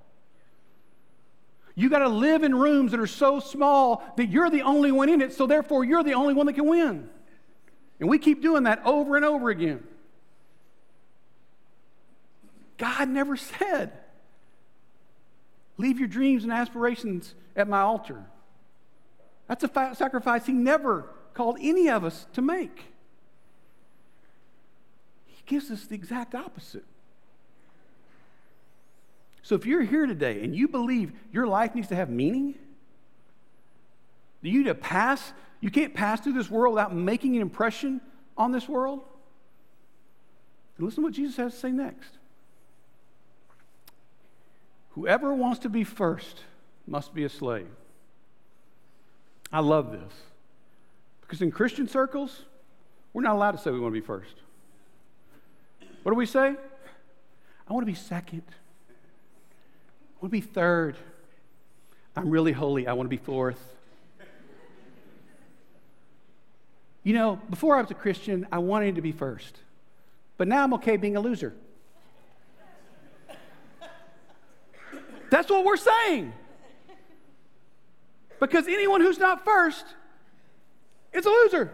You 1.79 1.91
got 1.91 1.99
to 1.99 2.09
live 2.09 2.43
in 2.43 2.55
rooms 2.55 2.93
that 2.93 3.01
are 3.01 3.07
so 3.07 3.39
small 3.39 4.03
that 4.17 4.31
you're 4.31 4.49
the 4.49 4.63
only 4.63 4.91
one 4.91 5.11
in 5.11 5.21
it, 5.21 5.35
so 5.35 5.47
therefore 5.47 5.85
you're 5.85 6.03
the 6.03 6.15
only 6.15 6.33
one 6.33 6.47
that 6.47 6.55
can 6.55 6.67
win. 6.67 7.11
And 8.01 8.09
we 8.09 8.19
keep 8.19 8.43
doing 8.43 8.63
that 8.63 8.81
over 8.85 9.15
and 9.15 9.25
over 9.25 9.51
again. 9.51 9.85
God 12.79 13.11
never 13.11 13.37
said, 13.37 13.93
Leave 15.79 15.99
your 15.99 16.09
dreams 16.09 16.43
and 16.43 16.51
aspirations 16.51 17.35
at 17.55 17.69
my 17.69 17.81
altar. 17.81 18.25
That's 19.47 19.63
a 19.63 19.69
fa- 19.69 19.95
sacrifice 19.95 20.47
He 20.47 20.55
never 20.55 21.11
called 21.35 21.59
any 21.61 21.91
of 21.91 22.05
us 22.05 22.27
to 22.33 22.41
make. 22.41 22.87
He 25.27 25.43
gives 25.45 25.71
us 25.71 25.85
the 25.85 25.95
exact 25.95 26.35
opposite. 26.35 26.87
So 29.47 29.55
if 29.55 29.65
you're 29.65 29.85
here 29.85 30.07
today 30.07 30.43
and 30.43 30.57
you 30.57 30.67
believe 30.67 31.13
your 31.33 31.47
life 31.47 31.73
needs 31.73 31.87
to 31.91 31.95
have 31.95 32.11
meaning, 32.11 32.57
you 34.43 34.65
to 34.65 34.75
pass, 34.75 35.33
you 35.61 35.71
can't 35.71 35.95
pass 35.95 36.21
through 36.21 36.33
this 36.33 36.51
world 36.51 36.75
without 36.75 36.93
making 36.93 37.37
an 37.37 37.43
impression 37.43 38.01
on 38.37 38.51
this 38.51 38.69
world. 38.69 39.03
Then 40.77 40.87
listen 40.87 41.05
to 41.05 41.07
what 41.07 41.15
Jesus 41.15 41.37
has 41.37 41.53
to 41.53 41.61
say 41.61 41.71
next. 41.71 42.11
Whoever 44.95 45.33
wants 45.33 45.61
to 45.61 45.69
be 45.69 45.85
first 45.85 46.41
must 46.85 47.15
be 47.15 47.23
a 47.23 47.29
slave. 47.29 47.69
I 49.53 49.61
love 49.61 49.93
this. 49.93 50.13
Because 51.21 51.41
in 51.41 51.53
Christian 51.53 51.87
circles, 51.87 52.43
we're 53.13 53.23
not 53.23 53.37
allowed 53.37 53.53
to 53.53 53.59
say 53.59 53.71
we 53.71 53.79
want 53.79 53.95
to 53.95 54.01
be 54.01 54.05
first. 54.05 54.35
What 56.03 56.11
do 56.11 56.17
we 56.17 56.27
say? 56.27 56.57
I 57.69 57.73
want 57.73 57.87
to 57.87 57.93
be 57.93 57.97
second. 57.97 58.43
Want 60.27 60.33
to 60.33 60.41
be 60.41 60.53
third. 60.55 60.97
I'm 62.17 62.31
really 62.31 62.51
holy. 62.51 62.89
I 62.89 62.95
want 62.95 63.07
to 63.07 63.17
be 63.17 63.17
fourth. 63.17 63.61
You 67.05 67.15
know, 67.15 67.41
before 67.49 67.77
I 67.77 67.81
was 67.81 67.93
a 67.93 67.95
Christian, 67.95 68.45
I 68.51 68.59
wanted 68.59 68.97
to 68.97 69.03
be 69.03 69.13
first. 69.13 69.57
But 70.37 70.49
now 70.49 70.65
I'm 70.65 70.75
okay 70.75 70.97
being 70.97 71.15
a 71.15 71.21
loser. 71.21 71.55
That's 75.31 75.49
what 75.49 75.65
we're 75.65 75.77
saying. 75.77 76.33
Because 78.41 78.67
anyone 78.67 79.03
who's 79.03 79.21
not 79.21 79.45
first 79.45 79.87
is 81.13 81.25
a 81.25 81.31
loser. 81.31 81.71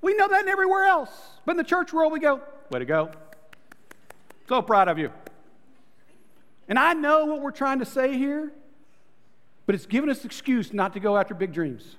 We 0.00 0.14
know 0.14 0.28
that 0.28 0.42
in 0.44 0.48
everywhere 0.48 0.84
else. 0.84 1.10
But 1.44 1.52
in 1.52 1.56
the 1.56 1.64
church 1.64 1.92
world, 1.92 2.12
we 2.12 2.20
go, 2.20 2.40
way 2.70 2.78
to 2.78 2.84
go. 2.84 3.10
So 4.48 4.62
proud 4.62 4.86
of 4.86 4.96
you. 4.96 5.10
And 6.70 6.78
I 6.78 6.92
know 6.92 7.26
what 7.26 7.42
we're 7.42 7.50
trying 7.50 7.80
to 7.80 7.84
say 7.84 8.16
here, 8.16 8.52
but 9.66 9.74
it's 9.74 9.86
given 9.86 10.08
us 10.08 10.24
excuse 10.24 10.72
not 10.72 10.92
to 10.92 11.00
go 11.00 11.18
after 11.18 11.34
big 11.34 11.52
dreams. 11.52 11.96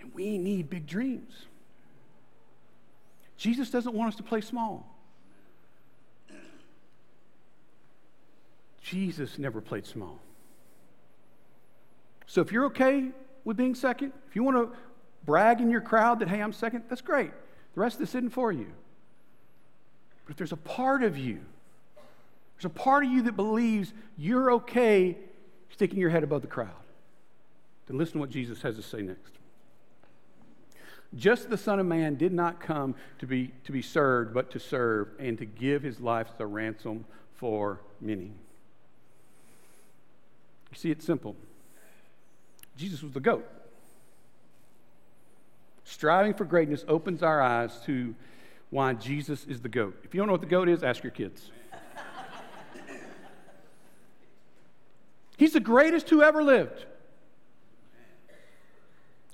And 0.00 0.14
we 0.14 0.38
need 0.38 0.70
big 0.70 0.86
dreams. 0.86 1.44
Jesus 3.36 3.70
doesn't 3.70 3.94
want 3.94 4.08
us 4.08 4.16
to 4.16 4.22
play 4.22 4.40
small. 4.40 4.90
Jesus 8.80 9.38
never 9.38 9.60
played 9.60 9.84
small. 9.84 10.18
So 12.26 12.40
if 12.40 12.50
you're 12.50 12.64
okay 12.66 13.10
with 13.44 13.58
being 13.58 13.74
second, 13.74 14.14
if 14.26 14.34
you 14.36 14.42
want 14.42 14.56
to 14.56 14.74
brag 15.26 15.60
in 15.60 15.70
your 15.70 15.82
crowd 15.82 16.20
that, 16.20 16.28
hey, 16.28 16.40
I'm 16.40 16.54
second, 16.54 16.84
that's 16.88 17.02
great. 17.02 17.30
The 17.74 17.80
rest 17.80 17.96
of 17.96 18.00
this 18.00 18.14
isn't 18.14 18.30
for 18.30 18.52
you. 18.52 18.68
But 20.26 20.32
if 20.32 20.36
there's 20.36 20.52
a 20.52 20.56
part 20.56 21.02
of 21.02 21.16
you, 21.16 21.40
there's 22.56 22.66
a 22.66 22.68
part 22.68 23.04
of 23.04 23.10
you 23.10 23.22
that 23.22 23.36
believes 23.36 23.94
you're 24.18 24.52
okay 24.52 25.16
sticking 25.70 25.98
your 25.98 26.10
head 26.10 26.24
above 26.24 26.42
the 26.42 26.48
crowd, 26.48 26.70
then 27.86 27.96
listen 27.96 28.14
to 28.14 28.18
what 28.18 28.30
Jesus 28.30 28.60
has 28.62 28.76
to 28.76 28.82
say 28.82 29.02
next. 29.02 29.32
Just 31.14 31.48
the 31.48 31.56
Son 31.56 31.78
of 31.78 31.86
Man 31.86 32.16
did 32.16 32.32
not 32.32 32.60
come 32.60 32.94
to 33.20 33.26
be, 33.26 33.52
to 33.64 33.72
be 33.72 33.80
served, 33.80 34.34
but 34.34 34.50
to 34.50 34.58
serve 34.58 35.08
and 35.18 35.38
to 35.38 35.44
give 35.44 35.82
his 35.82 36.00
life 36.00 36.26
as 36.34 36.40
a 36.40 36.46
ransom 36.46 37.04
for 37.34 37.80
many. 38.00 38.24
You 38.24 38.32
see, 40.74 40.90
it's 40.90 41.04
simple. 41.04 41.36
Jesus 42.76 43.02
was 43.02 43.12
the 43.12 43.20
goat. 43.20 43.48
Striving 45.84 46.34
for 46.34 46.44
greatness 46.44 46.84
opens 46.88 47.22
our 47.22 47.40
eyes 47.40 47.78
to 47.86 48.14
why 48.70 48.92
Jesus 48.94 49.44
is 49.44 49.60
the 49.60 49.68
goat. 49.68 49.96
If 50.04 50.14
you 50.14 50.20
don't 50.20 50.26
know 50.26 50.32
what 50.32 50.40
the 50.40 50.46
goat 50.46 50.68
is, 50.68 50.82
ask 50.82 51.02
your 51.02 51.12
kids. 51.12 51.50
He's 55.36 55.52
the 55.52 55.60
greatest 55.60 56.08
who 56.08 56.22
ever 56.22 56.42
lived. 56.42 56.86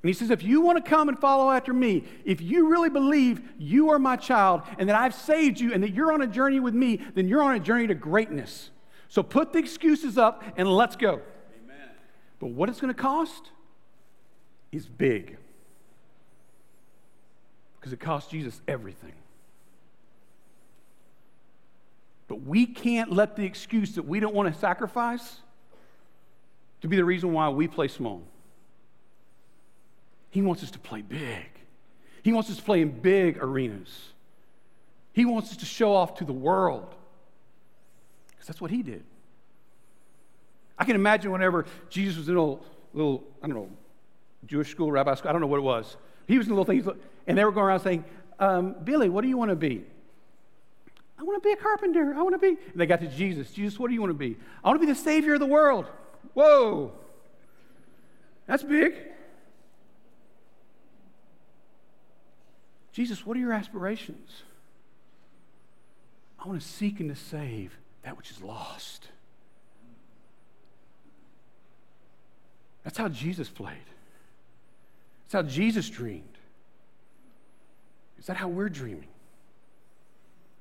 And 0.02 0.08
he 0.08 0.14
says, 0.14 0.30
if 0.30 0.42
you 0.42 0.60
want 0.60 0.84
to 0.84 0.90
come 0.90 1.08
and 1.08 1.16
follow 1.16 1.52
after 1.52 1.72
me, 1.72 2.04
if 2.24 2.40
you 2.40 2.68
really 2.68 2.90
believe 2.90 3.40
you 3.56 3.90
are 3.90 4.00
my 4.00 4.16
child 4.16 4.62
and 4.78 4.88
that 4.88 4.96
I've 4.96 5.14
saved 5.14 5.60
you 5.60 5.72
and 5.72 5.80
that 5.84 5.94
you're 5.94 6.12
on 6.12 6.22
a 6.22 6.26
journey 6.26 6.58
with 6.58 6.74
me, 6.74 7.00
then 7.14 7.28
you're 7.28 7.42
on 7.42 7.54
a 7.54 7.60
journey 7.60 7.86
to 7.86 7.94
greatness. 7.94 8.70
So 9.08 9.22
put 9.22 9.52
the 9.52 9.60
excuses 9.60 10.18
up 10.18 10.42
and 10.56 10.68
let's 10.68 10.96
go. 10.96 11.20
Amen. 11.64 11.90
But 12.40 12.48
what 12.48 12.68
it's 12.68 12.80
going 12.80 12.92
to 12.92 13.00
cost 13.00 13.50
is 14.72 14.88
big. 14.88 15.36
Because 17.78 17.92
it 17.92 18.00
cost 18.00 18.28
Jesus 18.28 18.60
everything. 18.66 19.12
But 22.32 22.46
we 22.46 22.64
can't 22.64 23.12
let 23.12 23.36
the 23.36 23.44
excuse 23.44 23.96
that 23.96 24.04
we 24.04 24.18
don't 24.18 24.34
want 24.34 24.50
to 24.50 24.58
sacrifice 24.58 25.36
to 26.80 26.88
be 26.88 26.96
the 26.96 27.04
reason 27.04 27.34
why 27.34 27.50
we 27.50 27.68
play 27.68 27.88
small. 27.88 28.22
He 30.30 30.40
wants 30.40 30.62
us 30.62 30.70
to 30.70 30.78
play 30.78 31.02
big. 31.02 31.44
He 32.22 32.32
wants 32.32 32.48
us 32.48 32.56
to 32.56 32.62
play 32.62 32.80
in 32.80 32.88
big 32.88 33.36
arenas. 33.36 34.14
He 35.12 35.26
wants 35.26 35.50
us 35.50 35.58
to 35.58 35.66
show 35.66 35.92
off 35.94 36.14
to 36.20 36.24
the 36.24 36.32
world. 36.32 36.94
Because 38.30 38.46
that's 38.46 38.62
what 38.62 38.70
he 38.70 38.82
did. 38.82 39.04
I 40.78 40.84
can 40.84 40.96
imagine 40.96 41.32
whenever 41.32 41.66
Jesus 41.90 42.16
was 42.16 42.30
in 42.30 42.36
a 42.36 42.56
little, 42.94 43.24
I 43.42 43.46
don't 43.46 43.56
know, 43.56 43.68
Jewish 44.46 44.70
school, 44.70 44.90
rabbi 44.90 45.16
school, 45.16 45.28
I 45.28 45.32
don't 45.32 45.42
know 45.42 45.48
what 45.48 45.58
it 45.58 45.64
was. 45.64 45.98
He 46.26 46.38
was 46.38 46.46
in 46.46 46.54
a 46.54 46.56
little 46.56 46.64
thing, 46.64 46.98
and 47.26 47.36
they 47.36 47.44
were 47.44 47.52
going 47.52 47.66
around 47.66 47.80
saying, 47.80 48.06
um, 48.38 48.74
Billy, 48.82 49.10
what 49.10 49.20
do 49.20 49.28
you 49.28 49.36
want 49.36 49.50
to 49.50 49.54
be? 49.54 49.84
I 51.22 51.24
want 51.24 51.40
to 51.40 51.48
be 51.48 51.52
a 51.52 51.56
carpenter. 51.56 52.14
I 52.16 52.22
want 52.22 52.34
to 52.34 52.38
be. 52.38 52.48
And 52.48 52.58
they 52.74 52.84
got 52.84 53.00
to 53.00 53.06
Jesus. 53.06 53.52
Jesus, 53.52 53.78
what 53.78 53.86
do 53.86 53.94
you 53.94 54.00
want 54.00 54.10
to 54.10 54.18
be? 54.18 54.36
I 54.64 54.68
want 54.68 54.80
to 54.80 54.84
be 54.84 54.92
the 54.92 54.98
Savior 54.98 55.34
of 55.34 55.40
the 55.40 55.46
world. 55.46 55.86
Whoa. 56.34 56.92
That's 58.48 58.64
big. 58.64 58.96
Jesus, 62.90 63.24
what 63.24 63.36
are 63.36 63.40
your 63.40 63.52
aspirations? 63.52 64.42
I 66.40 66.48
want 66.48 66.60
to 66.60 66.66
seek 66.66 66.98
and 66.98 67.08
to 67.08 67.14
save 67.14 67.78
that 68.02 68.18
which 68.18 68.32
is 68.32 68.42
lost. 68.42 69.06
That's 72.82 72.98
how 72.98 73.08
Jesus 73.08 73.48
played. 73.48 73.76
That's 75.26 75.34
how 75.34 75.42
Jesus 75.48 75.88
dreamed. 75.88 76.36
Is 78.18 78.26
that 78.26 78.36
how 78.36 78.48
we're 78.48 78.68
dreaming? 78.68 79.11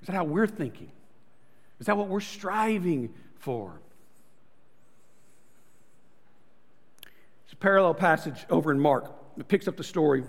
Is 0.02 0.08
that 0.08 0.14
how 0.14 0.24
we're 0.24 0.48
thinking? 0.48 0.92
Is 1.80 1.88
that 1.88 1.98
what 1.98 2.08
we're 2.08 2.20
striving 2.20 3.14
for? 3.40 3.80
It's 7.46 7.54
a 7.54 7.58
parallel 7.58 7.94
passage 7.94 8.46
over 8.50 8.72
in 8.72 8.80
Mark 8.80 9.12
that 9.38 9.48
picks 9.48 9.68
up 9.68 9.78
the 9.78 9.84
story 9.84 10.24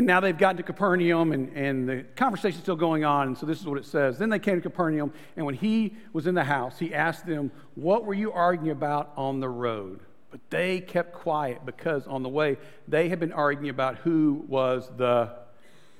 and 0.00 0.06
now 0.06 0.18
they've 0.18 0.38
gotten 0.38 0.56
to 0.56 0.62
Capernaum, 0.62 1.32
and, 1.32 1.54
and 1.54 1.86
the 1.86 2.04
conversation's 2.16 2.62
still 2.62 2.74
going 2.74 3.04
on. 3.04 3.26
And 3.26 3.36
so 3.36 3.44
this 3.44 3.60
is 3.60 3.66
what 3.66 3.76
it 3.76 3.84
says. 3.84 4.18
Then 4.18 4.30
they 4.30 4.38
came 4.38 4.56
to 4.56 4.62
Capernaum, 4.62 5.12
and 5.36 5.44
when 5.44 5.54
he 5.54 5.94
was 6.14 6.26
in 6.26 6.34
the 6.34 6.42
house, 6.42 6.78
he 6.78 6.94
asked 6.94 7.26
them, 7.26 7.50
What 7.74 8.06
were 8.06 8.14
you 8.14 8.32
arguing 8.32 8.70
about 8.70 9.12
on 9.18 9.40
the 9.40 9.48
road? 9.50 10.00
But 10.30 10.40
they 10.48 10.80
kept 10.80 11.12
quiet 11.12 11.66
because 11.66 12.06
on 12.06 12.22
the 12.22 12.30
way 12.30 12.56
they 12.88 13.10
had 13.10 13.20
been 13.20 13.34
arguing 13.34 13.68
about 13.68 13.96
who 13.98 14.42
was 14.48 14.90
the 14.96 15.32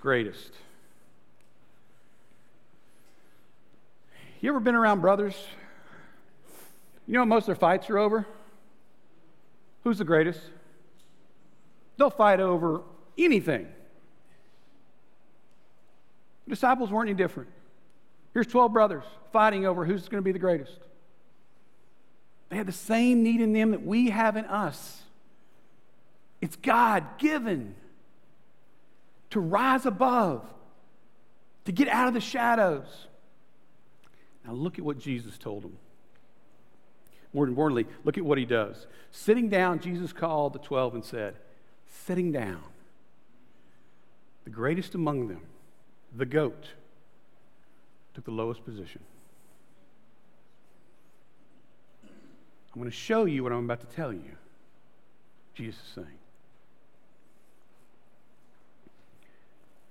greatest. 0.01 0.55
You 4.41 4.51
ever 4.51 4.61
been 4.61 4.75
around 4.75 5.01
brothers? 5.01 5.35
You 7.07 7.15
know 7.15 7.25
most 7.25 7.43
of 7.43 7.47
their 7.47 7.55
fights 7.57 7.91
are 7.91 7.99
over? 7.99 8.27
Who's 9.85 9.99
the 9.99 10.05
greatest? 10.05 10.41
They'll 11.97 12.11
fight 12.11 12.41
over 12.41 12.83
anything. 13.19 13.69
The 16.47 16.51
disciples 16.51 16.91
weren't 16.91 17.11
any 17.11 17.17
different. 17.17 17.51
Here's 18.33 18.47
12 18.47 18.73
brothers 18.73 19.05
fighting 19.33 19.67
over 19.67 19.85
who's 19.85 20.09
going 20.09 20.23
to 20.23 20.25
be 20.25 20.33
the 20.33 20.39
greatest. 20.39 20.73
They 22.49 22.57
had 22.57 22.67
the 22.67 22.73
same 22.73 23.23
need 23.23 23.41
in 23.41 23.53
them 23.53 23.73
that 23.73 23.85
we 23.85 24.11
have 24.11 24.37
in 24.37 24.45
us. 24.47 25.03
It's 26.41 26.57
God 26.57 27.19
given 27.19 27.75
to 29.31 29.41
rise 29.41 29.87
above, 29.87 30.45
to 31.67 31.73
get 31.73 31.89
out 31.89 32.09
of 32.09 32.15
the 32.15 32.21
shadows. 32.21 32.87
Now, 34.47 34.53
look 34.53 34.79
at 34.79 34.85
what 34.85 34.99
Jesus 34.99 35.37
told 35.39 35.63
them. 35.63 35.77
More 37.33 37.47
importantly, 37.47 37.87
look 38.05 38.19
at 38.19 38.25
what 38.25 38.39
he 38.39 38.45
does. 38.45 38.87
Sitting 39.11 39.49
down, 39.49 39.81
Jesus 39.81 40.13
called 40.13 40.53
the 40.53 40.59
12 40.59 40.95
and 40.95 41.05
said, 41.05 41.37
Sitting 41.87 42.33
down, 42.33 42.63
the 44.45 44.51
greatest 44.51 44.95
among 44.95 45.29
them 45.29 45.43
the 46.17 46.27
goat 46.27 46.69
took 48.15 48.25
the 48.25 48.31
lowest 48.31 48.65
position. 48.65 49.01
I'm 52.03 52.81
going 52.81 52.91
to 52.91 52.97
show 52.97 53.25
you 53.25 53.43
what 53.43 53.53
I'm 53.53 53.65
about 53.65 53.81
to 53.81 53.97
tell 53.97 54.13
you. 54.13 54.37
Jesus 55.55 55.81
is 55.81 55.93
saying. 55.95 56.07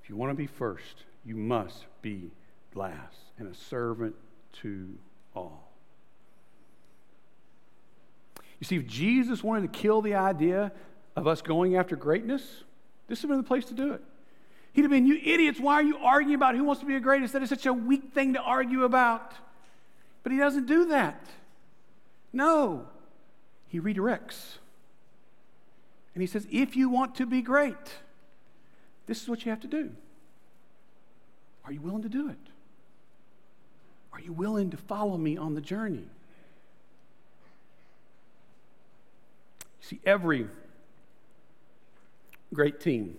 If 0.04 0.10
you 0.10 0.16
want 0.16 0.32
to 0.32 0.36
be 0.36 0.48
first, 0.48 1.04
you 1.26 1.36
must 1.36 1.86
be 2.02 2.32
last 2.74 3.18
and 3.38 3.54
a 3.54 3.56
servant 3.56 4.16
to 4.62 4.98
all. 5.36 5.70
You 8.60 8.66
see, 8.66 8.76
if 8.76 8.88
Jesus 8.88 9.44
wanted 9.44 9.72
to 9.72 9.80
kill 9.80 10.02
the 10.02 10.16
idea 10.16 10.72
of 11.16 11.28
us 11.28 11.42
going 11.42 11.76
after 11.76 11.96
greatness, 11.96 12.64
this 13.08 13.22
would 13.22 13.30
have 13.30 13.38
been 13.38 13.44
the 13.44 13.48
place 13.48 13.66
to 13.66 13.74
do 13.74 13.94
it. 13.94 14.02
He'd 14.74 14.82
have 14.82 14.92
been, 14.92 15.08
You 15.08 15.16
idiots, 15.16 15.60
why 15.60 15.76
are 15.76 15.84
you 15.84 15.98
arguing 15.98 16.36
about 16.36 16.56
who 16.56 16.64
wants 16.64 16.82
to 16.82 16.86
be 16.86 16.94
the 16.94 17.00
greatest? 17.00 17.34
That 17.34 17.42
is 17.42 17.50
such 17.50 17.66
a 17.66 17.74
weak 17.74 18.14
thing 18.14 18.34
to 18.34 18.42
argue 18.42 18.84
about. 18.84 19.34
But 20.24 20.32
he 20.32 20.38
doesn't 20.38 20.68
do 20.68 20.86
that. 20.86 21.26
No, 22.32 22.86
he 23.68 23.80
redirects. 23.80 24.58
And 26.14 26.22
he 26.22 26.28
says, 26.28 26.48
If 26.52 26.76
you 26.76 26.90
want 26.90 27.16
to 27.16 27.26
be 27.26 27.42
great, 27.42 27.76
this 29.08 29.22
is 29.22 29.30
what 29.30 29.46
you 29.46 29.52
have 29.52 29.62
to 29.62 29.68
do. 29.68 29.92
Are 31.66 31.72
you 31.72 31.82
willing 31.82 32.04
to 32.04 32.10
do 32.10 32.30
it? 32.30 32.38
Are 34.20 34.22
you 34.22 34.34
willing 34.34 34.70
to 34.72 34.78
follow 34.78 35.18
me 35.18 35.38
on 35.38 35.54
the 35.56 35.62
journey? 35.62 36.04
You 39.60 39.80
see, 39.80 40.02
every 40.06 40.48
great 42.54 42.82
team 42.82 43.18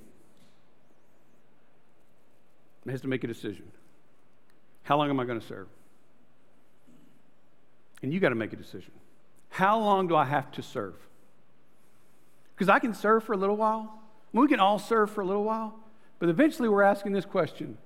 has 2.86 3.00
to 3.00 3.08
make 3.08 3.24
a 3.24 3.26
decision. 3.26 3.64
How 4.82 4.98
long 4.98 5.08
am 5.08 5.18
I 5.20 5.24
going 5.24 5.40
to 5.40 5.46
serve? 5.46 5.68
And 8.02 8.12
you 8.12 8.20
got 8.20 8.30
to 8.30 8.34
make 8.34 8.52
a 8.52 8.56
decision. 8.56 8.92
How 9.48 9.78
long 9.78 10.06
do 10.06 10.16
I 10.16 10.24
have 10.26 10.50
to 10.52 10.62
serve? 10.62 10.96
Because 12.54 12.68
I 12.68 12.78
can 12.78 12.92
serve 12.92 13.24
for 13.24 13.32
a 13.32 13.38
little 13.38 13.56
while. 13.56 14.02
We 14.34 14.48
can 14.48 14.60
all 14.60 14.78
serve 14.78 15.10
for 15.10 15.22
a 15.22 15.26
little 15.26 15.44
while. 15.44 15.78
But 16.18 16.28
eventually 16.28 16.68
we're 16.68 16.82
asking 16.82 17.12
this 17.12 17.24
question 17.24 17.78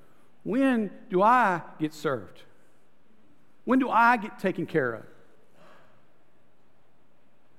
when 0.42 0.90
do 1.10 1.22
I 1.22 1.62
get 1.78 1.94
served? 1.94 2.42
When 3.64 3.78
do 3.78 3.88
I 3.88 4.16
get 4.16 4.38
taken 4.38 4.66
care 4.66 4.94
of? 4.94 5.04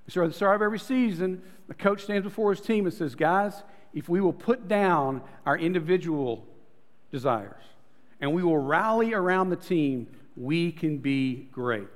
So 0.07 0.23
at 0.23 0.27
the 0.27 0.35
start 0.35 0.55
of 0.55 0.61
every 0.61 0.79
season, 0.79 1.41
the 1.67 1.73
coach 1.73 2.03
stands 2.03 2.23
before 2.23 2.51
his 2.53 2.61
team 2.61 2.85
and 2.85 2.93
says, 2.93 3.15
Guys, 3.15 3.63
if 3.93 4.07
we 4.07 4.21
will 4.21 4.33
put 4.33 4.67
down 4.67 5.21
our 5.45 5.57
individual 5.57 6.45
desires 7.11 7.63
and 8.21 8.33
we 8.33 8.43
will 8.43 8.57
rally 8.57 9.13
around 9.13 9.49
the 9.49 9.55
team, 9.55 10.07
we 10.37 10.71
can 10.71 10.97
be 10.97 11.47
great. 11.51 11.87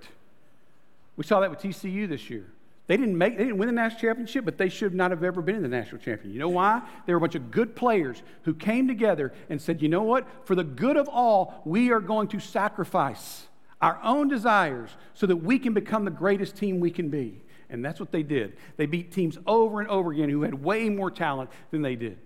We 1.18 1.24
saw 1.24 1.42
that 1.42 1.50
with 1.50 1.60
TCU 1.60 2.08
this 2.08 2.30
year. 2.30 2.46
They 2.88 2.98
didn't 2.98 3.18
make 3.20 3.38
they 3.38 3.44
didn't 3.44 3.60
win 3.60 3.68
the 3.68 3.74
national 3.74 4.02
championship, 4.02 4.46
but 4.46 4.58
they 4.58 4.70
should 4.70 4.96
not 4.96 5.12
have 5.12 5.24
ever 5.24 5.44
been 5.44 5.56
in 5.56 5.62
the 5.62 5.68
national 5.68 5.98
championship. 5.98 6.34
You 6.34 6.40
know 6.40 6.50
why? 6.50 6.82
They 7.06 7.14
were 7.14 7.18
a 7.18 7.22
bunch 7.22 7.36
of 7.36 7.52
good 7.52 7.76
players 7.76 8.24
who 8.44 8.56
came 8.56 8.88
together 8.88 9.32
and 9.48 9.62
said, 9.62 9.80
"You 9.80 9.90
know 9.90 10.02
what? 10.02 10.26
For 10.46 10.56
the 10.56 10.64
good 10.64 10.98
of 10.98 11.08
all, 11.08 11.62
we 11.66 11.92
are 11.92 12.00
going 12.00 12.30
to 12.30 12.40
sacrifice 12.40 13.46
our 13.82 14.00
own 14.04 14.28
desires 14.28 14.90
so 15.14 15.26
that 15.26 15.38
we 15.38 15.60
can 15.60 15.74
become 15.74 16.06
the 16.06 16.12
greatest 16.12 16.56
team 16.56 16.80
we 16.80 16.92
can 16.92 17.10
be." 17.10 17.42
And 17.70 17.86
that's 17.86 18.00
what 18.00 18.12
they 18.12 18.24
did. 18.24 18.58
They 18.78 18.88
beat 18.88 19.12
teams 19.12 19.38
over 19.46 19.80
and 19.80 19.90
over 19.90 20.12
again 20.12 20.30
who 20.30 20.42
had 20.42 20.56
way 20.56 20.90
more 20.90 21.12
talent 21.12 21.52
than 21.72 21.82
they 21.82 21.96
did. 21.96 22.18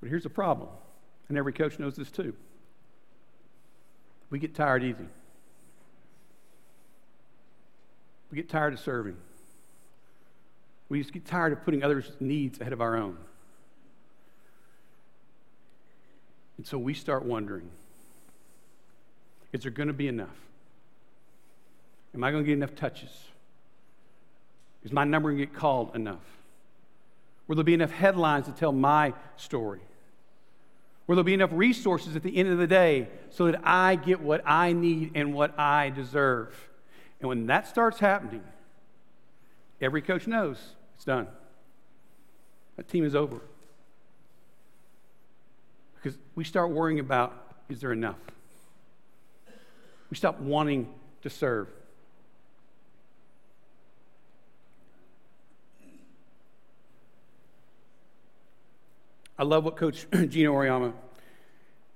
But 0.00 0.08
here's 0.08 0.22
the 0.22 0.30
problem, 0.30 0.70
and 1.28 1.36
every 1.36 1.52
coach 1.52 1.78
knows 1.78 1.96
this 1.96 2.10
too. 2.10 2.34
We 4.30 4.38
get 4.38 4.54
tired 4.54 4.82
easy. 4.82 5.08
We 8.30 8.36
get 8.36 8.48
tired 8.48 8.72
of 8.72 8.80
serving. 8.80 9.16
We 10.88 11.00
just 11.00 11.12
get 11.12 11.26
tired 11.26 11.52
of 11.52 11.62
putting 11.62 11.82
others' 11.82 12.12
needs 12.20 12.60
ahead 12.60 12.72
of 12.72 12.80
our 12.80 12.96
own. 12.96 13.18
And 16.60 16.66
so 16.66 16.76
we 16.76 16.92
start 16.92 17.24
wondering 17.24 17.70
is 19.50 19.62
there 19.62 19.70
going 19.70 19.86
to 19.86 19.94
be 19.94 20.08
enough? 20.08 20.36
Am 22.14 22.22
I 22.22 22.30
going 22.30 22.42
to 22.42 22.46
get 22.46 22.52
enough 22.52 22.76
touches? 22.76 23.08
Is 24.84 24.92
my 24.92 25.04
number 25.04 25.30
going 25.30 25.40
to 25.40 25.46
get 25.46 25.54
called 25.54 25.96
enough? 25.96 26.20
Will 27.48 27.56
there 27.56 27.64
be 27.64 27.72
enough 27.72 27.92
headlines 27.92 28.44
to 28.44 28.52
tell 28.52 28.72
my 28.72 29.14
story? 29.38 29.80
Will 31.06 31.14
there 31.14 31.24
be 31.24 31.32
enough 31.32 31.48
resources 31.50 32.14
at 32.14 32.22
the 32.22 32.36
end 32.36 32.50
of 32.50 32.58
the 32.58 32.66
day 32.66 33.08
so 33.30 33.46
that 33.46 33.62
I 33.64 33.94
get 33.94 34.20
what 34.20 34.42
I 34.44 34.74
need 34.74 35.12
and 35.14 35.32
what 35.32 35.58
I 35.58 35.88
deserve? 35.88 36.54
And 37.20 37.28
when 37.30 37.46
that 37.46 37.68
starts 37.68 37.98
happening, 38.00 38.44
every 39.80 40.02
coach 40.02 40.26
knows 40.26 40.58
it's 40.96 41.06
done. 41.06 41.26
That 42.76 42.86
team 42.86 43.06
is 43.06 43.14
over. 43.14 43.40
Because 46.02 46.18
we 46.34 46.44
start 46.44 46.70
worrying 46.70 47.00
about 47.00 47.54
is 47.68 47.80
there 47.80 47.92
enough? 47.92 48.16
We 50.10 50.16
stop 50.16 50.40
wanting 50.40 50.92
to 51.22 51.30
serve. 51.30 51.68
I 59.38 59.44
love 59.44 59.64
what 59.64 59.76
Coach 59.76 60.06
Geno 60.28 60.52
Auriemma 60.52 60.92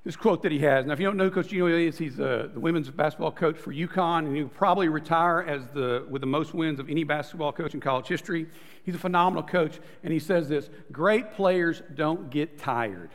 this 0.04 0.16
quote 0.16 0.42
that 0.42 0.52
he 0.52 0.58
has. 0.58 0.84
Now, 0.84 0.92
if 0.92 1.00
you 1.00 1.06
don't 1.06 1.16
know 1.16 1.30
Coach 1.30 1.48
Geno 1.48 1.66
is, 1.66 1.96
he's 1.96 2.20
uh, 2.20 2.48
the 2.52 2.60
women's 2.60 2.90
basketball 2.90 3.32
coach 3.32 3.56
for 3.56 3.72
UConn, 3.72 4.26
and 4.26 4.36
he'll 4.36 4.48
probably 4.48 4.88
retire 4.88 5.40
as 5.40 5.66
the, 5.72 6.06
with 6.10 6.20
the 6.20 6.26
most 6.26 6.52
wins 6.52 6.78
of 6.78 6.90
any 6.90 7.04
basketball 7.04 7.52
coach 7.52 7.72
in 7.72 7.80
college 7.80 8.06
history. 8.06 8.46
He's 8.84 8.94
a 8.94 8.98
phenomenal 8.98 9.42
coach, 9.42 9.80
and 10.02 10.12
he 10.12 10.18
says 10.18 10.48
this 10.48 10.68
great 10.92 11.32
players 11.32 11.82
don't 11.94 12.28
get 12.28 12.58
tired. 12.58 13.10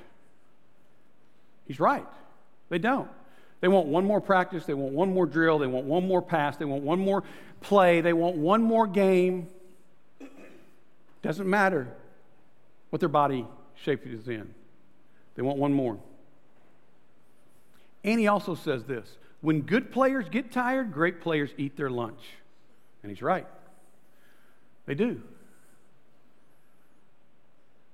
He's 1.69 1.79
right. 1.79 2.05
They 2.69 2.79
don't. 2.79 3.07
They 3.61 3.67
want 3.67 3.87
one 3.87 4.03
more 4.03 4.19
practice, 4.19 4.65
they 4.65 4.73
want 4.73 4.93
one 4.93 5.13
more 5.13 5.27
drill, 5.27 5.59
they 5.59 5.67
want 5.67 5.85
one 5.85 6.07
more 6.07 6.21
pass, 6.21 6.57
they 6.57 6.65
want 6.65 6.81
one 6.81 6.99
more 6.99 7.23
play, 7.61 8.01
they 8.01 8.13
want 8.13 8.37
one 8.37 8.63
more 8.63 8.87
game. 8.87 9.47
Doesn't 11.21 11.47
matter 11.47 11.87
what 12.89 13.01
their 13.01 13.09
body 13.09 13.45
shape 13.75 14.07
is 14.07 14.27
in, 14.27 14.51
they 15.35 15.43
want 15.43 15.59
one 15.59 15.71
more. 15.71 15.99
And 18.03 18.19
he 18.19 18.27
also 18.27 18.55
says 18.55 18.85
this 18.85 19.17
when 19.41 19.61
good 19.61 19.91
players 19.91 20.27
get 20.27 20.51
tired, 20.51 20.91
great 20.91 21.21
players 21.21 21.51
eat 21.55 21.77
their 21.77 21.91
lunch. 21.91 22.21
And 23.03 23.11
he's 23.11 23.21
right. 23.21 23.45
They 24.87 24.95
do. 24.95 25.21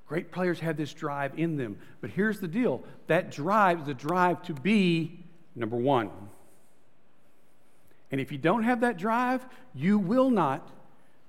Great 0.08 0.32
players 0.32 0.60
have 0.60 0.78
this 0.78 0.94
drive 0.94 1.38
in 1.38 1.58
them. 1.58 1.78
But 2.02 2.12
here's 2.12 2.40
the 2.40 2.48
deal 2.48 2.84
that 3.08 3.32
drive 3.32 3.82
is 3.82 3.88
a 3.88 3.94
drive 3.94 4.44
to 4.44 4.54
be 4.54 5.20
number 5.56 5.78
one. 5.78 6.10
And 8.12 8.22
if 8.22 8.32
you 8.32 8.38
don't 8.38 8.64
have 8.64 8.82
that 8.82 8.98
drive, 8.98 9.46
you 9.74 9.98
will 9.98 10.30
not 10.30 10.70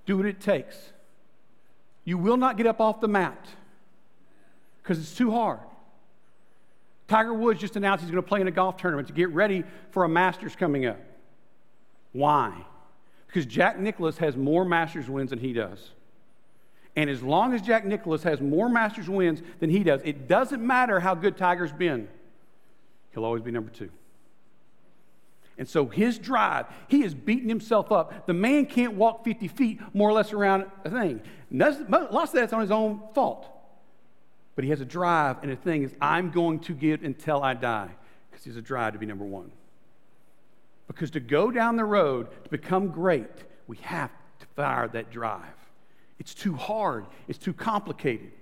do 0.05 0.17
what 0.17 0.27
it 0.27 0.41
takes. 0.41 0.77
You 2.05 2.19
will 2.19 2.37
not 2.37 2.57
get 2.57 2.67
up 2.67 2.81
off 2.81 3.01
the 3.01 3.09
mat 3.09 3.49
because 4.83 4.99
it's 4.99 5.15
too 5.15 5.31
hard. 5.31 5.59
Tiger 7.09 7.35
Woods 7.35 7.61
just 7.61 7.77
announced 7.77 8.03
he's 8.03 8.11
going 8.11 8.23
to 8.23 8.29
play 8.29 8.41
in 8.41 8.49
a 8.49 8.53
golf 8.53 8.77
tournament 8.77 9.09
to 9.09 9.15
get 9.15 9.31
ready 9.31 9.65
for 9.91 10.05
a 10.05 10.09
Masters 10.09 10.55
coming 10.55 10.87
up. 10.87 10.99
Why? 12.13 12.53
Because 13.27 13.47
Jack 13.47 13.79
Nicklaus 13.79 14.19
has 14.19 14.37
more 14.37 14.65
Masters 14.65 15.09
wins 15.09 15.31
than 15.31 15.39
he 15.39 15.53
does. 15.53 15.91
And 16.97 17.11
as 17.11 17.23
long 17.23 17.53
as 17.53 17.61
Jack 17.61 17.85
Nicklaus 17.85 18.23
has 18.23 18.41
more 18.41 18.69
Masters 18.71 19.09
wins 19.09 19.43
than 19.61 19.69
he 19.69 19.85
does, 19.85 20.01
it 20.03 20.27
doesn't 20.27 20.67
matter 20.67 20.99
how 20.99 21.15
good 21.15 21.37
Tiger's 21.37 21.73
been, 21.73 22.09
he'll 23.13 23.25
always 23.25 23.43
be 23.43 23.51
number 23.51 23.71
two. 23.71 23.91
And 25.59 25.69
so 25.69 25.87
his 25.87 26.19
drive, 26.19 26.67
he 26.89 27.03
is 27.03 27.15
beating 27.15 27.49
himself 27.49 27.93
up. 27.93 28.27
The 28.27 28.35
man 28.35 28.67
can't 28.67 28.95
walk 28.95 29.25
50 29.25 29.49
feet 29.49 29.81
more 29.95 30.09
or 30.09 30.13
less 30.13 30.33
around 30.33 30.67
a 30.85 30.91
thing. 30.91 31.23
Lots 31.51 31.79
of 31.81 32.33
that's 32.33 32.53
on 32.53 32.61
his 32.61 32.71
own 32.71 33.01
fault. 33.15 33.47
But 34.55 34.65
he 34.65 34.71
has 34.71 34.81
a 34.81 34.87
drive, 34.87 35.37
and 35.43 35.51
the 35.53 35.57
thing 35.57 35.83
is, 35.83 35.95
I'm 36.01 36.31
going 36.31 36.61
to 36.61 36.73
get 36.73 37.03
until 37.03 37.43
I 37.43 37.55
die 37.55 37.91
because 38.31 38.45
he 38.45 38.51
has 38.51 38.57
a 38.57 38.63
drive 38.63 38.95
to 38.95 38.99
be 38.99 39.07
number 39.07 39.25
one. 39.25 39.51
Because 40.87 41.11
to 41.13 41.21
go 41.21 41.51
down 41.51 41.77
the 41.77 41.85
road 41.85 42.29
to 42.45 42.51
become 42.51 42.89
great, 42.89 43.45
we 43.67 43.77
have 43.79 44.11
to 44.41 44.47
fire 44.57 44.89
that 44.89 45.11
drive. 45.11 45.56
It's 46.19 46.35
too 46.35 46.55
hard, 46.55 47.07
it's 47.29 47.39
too 47.39 47.53
complicated. 47.53 48.33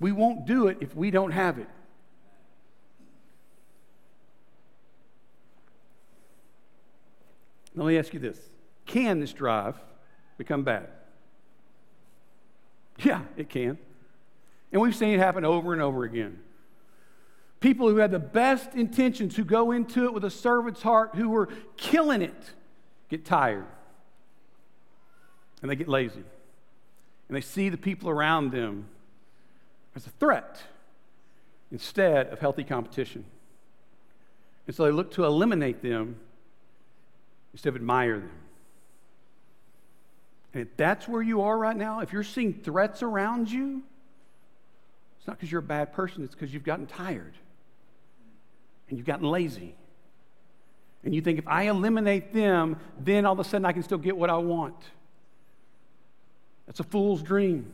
We 0.00 0.12
won't 0.12 0.46
do 0.46 0.68
it 0.68 0.78
if 0.80 0.94
we 0.94 1.10
don't 1.10 1.32
have 1.32 1.58
it. 1.58 1.68
Let 7.74 7.86
me 7.86 7.98
ask 7.98 8.12
you 8.12 8.20
this 8.20 8.38
Can 8.86 9.20
this 9.20 9.32
drive 9.32 9.76
become 10.36 10.64
bad? 10.64 10.88
Yeah, 12.98 13.22
it 13.36 13.48
can. 13.48 13.78
And 14.72 14.82
we've 14.82 14.94
seen 14.94 15.14
it 15.14 15.18
happen 15.18 15.44
over 15.44 15.72
and 15.72 15.80
over 15.80 16.04
again. 16.04 16.40
People 17.60 17.88
who 17.88 17.96
had 17.96 18.10
the 18.10 18.18
best 18.18 18.74
intentions, 18.74 19.36
who 19.36 19.44
go 19.44 19.72
into 19.72 20.04
it 20.04 20.14
with 20.14 20.24
a 20.24 20.30
servant's 20.30 20.82
heart, 20.82 21.14
who 21.14 21.28
were 21.28 21.48
killing 21.76 22.22
it, 22.22 22.54
get 23.08 23.24
tired. 23.24 23.66
And 25.62 25.70
they 25.70 25.76
get 25.76 25.88
lazy. 25.88 26.22
And 27.28 27.36
they 27.36 27.40
see 27.40 27.68
the 27.68 27.76
people 27.76 28.08
around 28.08 28.52
them 28.52 28.88
as 29.94 30.06
a 30.06 30.10
threat 30.10 30.62
instead 31.70 32.28
of 32.28 32.38
healthy 32.40 32.64
competition. 32.64 33.24
And 34.66 34.74
so 34.74 34.84
they 34.84 34.90
look 34.90 35.12
to 35.12 35.24
eliminate 35.24 35.82
them 35.82 36.16
instead 37.52 37.70
of 37.70 37.76
admire 37.76 38.18
them. 38.20 38.30
And 40.54 40.62
if 40.62 40.76
that's 40.76 41.06
where 41.06 41.22
you 41.22 41.42
are 41.42 41.56
right 41.56 41.76
now, 41.76 42.00
if 42.00 42.12
you're 42.12 42.22
seeing 42.22 42.54
threats 42.54 43.02
around 43.02 43.50
you, 43.50 43.82
it's 45.18 45.26
not 45.26 45.36
because 45.36 45.52
you're 45.52 45.60
a 45.60 45.62
bad 45.62 45.92
person, 45.92 46.24
it's 46.24 46.34
because 46.34 46.52
you've 46.54 46.64
gotten 46.64 46.86
tired 46.86 47.34
and 48.88 48.96
you've 48.96 49.06
gotten 49.06 49.28
lazy. 49.28 49.74
And 51.04 51.14
you 51.14 51.20
think 51.20 51.38
if 51.38 51.46
I 51.46 51.64
eliminate 51.64 52.32
them, 52.32 52.78
then 52.98 53.26
all 53.26 53.34
of 53.34 53.38
a 53.38 53.44
sudden 53.44 53.64
I 53.64 53.72
can 53.72 53.82
still 53.82 53.98
get 53.98 54.16
what 54.16 54.30
I 54.30 54.36
want. 54.36 54.76
That's 56.68 56.80
a 56.80 56.84
fool's 56.84 57.22
dream. 57.22 57.72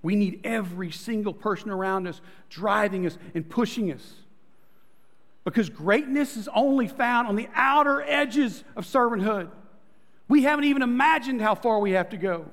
We 0.00 0.16
need 0.16 0.40
every 0.44 0.90
single 0.90 1.34
person 1.34 1.70
around 1.70 2.08
us 2.08 2.22
driving 2.48 3.06
us 3.06 3.18
and 3.34 3.48
pushing 3.48 3.92
us. 3.92 4.14
Because 5.44 5.68
greatness 5.68 6.38
is 6.38 6.48
only 6.54 6.88
found 6.88 7.28
on 7.28 7.36
the 7.36 7.48
outer 7.54 8.00
edges 8.00 8.64
of 8.76 8.86
servanthood. 8.86 9.50
We 10.26 10.44
haven't 10.44 10.64
even 10.64 10.80
imagined 10.80 11.42
how 11.42 11.54
far 11.54 11.80
we 11.80 11.92
have 11.92 12.08
to 12.10 12.16
go. 12.16 12.46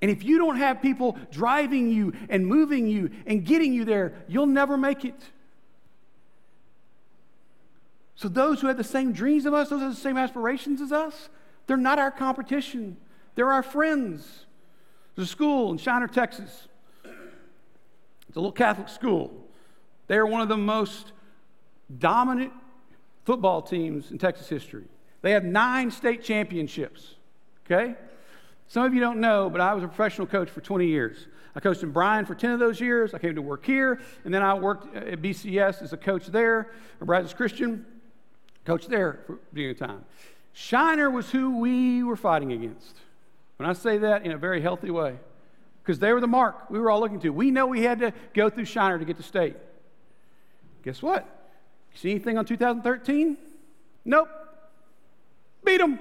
And 0.00 0.08
if 0.08 0.22
you 0.22 0.38
don't 0.38 0.56
have 0.56 0.80
people 0.80 1.18
driving 1.32 1.90
you 1.90 2.12
and 2.28 2.46
moving 2.46 2.86
you 2.86 3.10
and 3.26 3.44
getting 3.44 3.72
you 3.72 3.84
there, 3.84 4.14
you'll 4.28 4.46
never 4.46 4.76
make 4.76 5.04
it. 5.04 5.20
So, 8.14 8.28
those 8.28 8.60
who 8.60 8.68
have 8.68 8.76
the 8.76 8.84
same 8.84 9.12
dreams 9.12 9.46
of 9.46 9.54
us, 9.54 9.68
those 9.68 9.80
who 9.80 9.86
have 9.86 9.94
the 9.94 10.00
same 10.00 10.16
aspirations 10.16 10.80
as 10.80 10.92
us, 10.92 11.28
they're 11.66 11.76
not 11.76 11.98
our 11.98 12.12
competition. 12.12 12.96
They're 13.36 13.52
our 13.52 13.62
friends. 13.62 14.46
There's 15.14 15.28
a 15.28 15.30
school 15.30 15.70
in 15.70 15.78
Shiner, 15.78 16.08
Texas. 16.08 16.68
It's 17.04 18.36
a 18.36 18.40
little 18.40 18.50
Catholic 18.50 18.88
school. 18.88 19.32
They 20.08 20.16
are 20.16 20.26
one 20.26 20.40
of 20.40 20.48
the 20.48 20.56
most 20.56 21.12
dominant 21.98 22.52
football 23.24 23.62
teams 23.62 24.10
in 24.10 24.18
Texas 24.18 24.48
history. 24.48 24.84
They 25.22 25.32
have 25.32 25.44
nine 25.44 25.90
state 25.90 26.22
championships. 26.22 27.14
Okay? 27.64 27.94
Some 28.68 28.84
of 28.84 28.94
you 28.94 29.00
don't 29.00 29.20
know, 29.20 29.48
but 29.48 29.60
I 29.60 29.74
was 29.74 29.84
a 29.84 29.88
professional 29.88 30.26
coach 30.26 30.50
for 30.50 30.60
20 30.60 30.86
years. 30.86 31.26
I 31.54 31.60
coached 31.60 31.82
in 31.82 31.90
Bryan 31.90 32.26
for 32.26 32.34
10 32.34 32.50
of 32.50 32.58
those 32.58 32.80
years. 32.80 33.14
I 33.14 33.18
came 33.18 33.34
to 33.34 33.42
work 33.42 33.64
here, 33.64 34.00
and 34.24 34.32
then 34.32 34.42
I 34.42 34.54
worked 34.54 34.94
at 34.94 35.22
BCS 35.22 35.82
as 35.82 35.92
a 35.92 35.96
coach 35.96 36.26
there, 36.26 36.72
or 37.00 37.06
Brazos 37.06 37.32
Christian, 37.32 37.86
coach 38.64 38.86
there 38.88 39.20
for 39.26 39.34
a 39.34 39.38
beginning 39.52 39.70
of 39.72 39.78
time. 39.78 40.04
Shiner 40.52 41.10
was 41.10 41.30
who 41.30 41.58
we 41.58 42.02
were 42.02 42.16
fighting 42.16 42.52
against. 42.52 42.96
When 43.56 43.68
I 43.68 43.72
say 43.72 43.98
that 43.98 44.24
in 44.24 44.32
a 44.32 44.36
very 44.38 44.60
healthy 44.60 44.90
way, 44.90 45.16
because 45.82 45.98
they 45.98 46.12
were 46.12 46.20
the 46.20 46.26
mark 46.26 46.68
we 46.68 46.78
were 46.78 46.90
all 46.90 47.00
looking 47.00 47.20
to. 47.20 47.30
We 47.30 47.50
know 47.50 47.66
we 47.66 47.82
had 47.82 48.00
to 48.00 48.12
go 48.34 48.50
through 48.50 48.64
Shiner 48.64 48.98
to 48.98 49.04
get 49.04 49.16
to 49.18 49.22
state. 49.22 49.56
Guess 50.82 51.00
what? 51.00 51.24
You 51.92 51.98
see 51.98 52.10
anything 52.10 52.38
on 52.38 52.44
2013? 52.44 53.36
Nope. 54.04 54.28
Beat 55.64 55.78
them. 55.78 55.98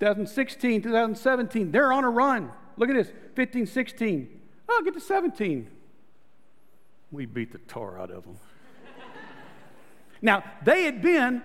2016, 0.00 0.82
2017, 0.82 1.70
they're 1.70 1.92
on 1.92 2.04
a 2.04 2.10
run. 2.10 2.50
Look 2.78 2.88
at 2.88 2.96
this 2.96 3.12
15, 3.34 3.66
16. 3.66 4.40
Oh, 4.66 4.82
get 4.82 4.94
to 4.94 5.00
17. 5.00 5.68
We 7.12 7.26
beat 7.26 7.52
the 7.52 7.58
tar 7.58 7.98
out 7.98 8.10
of 8.10 8.24
them. 8.24 8.38
now, 10.22 10.42
they 10.64 10.84
had 10.84 11.02
been 11.02 11.42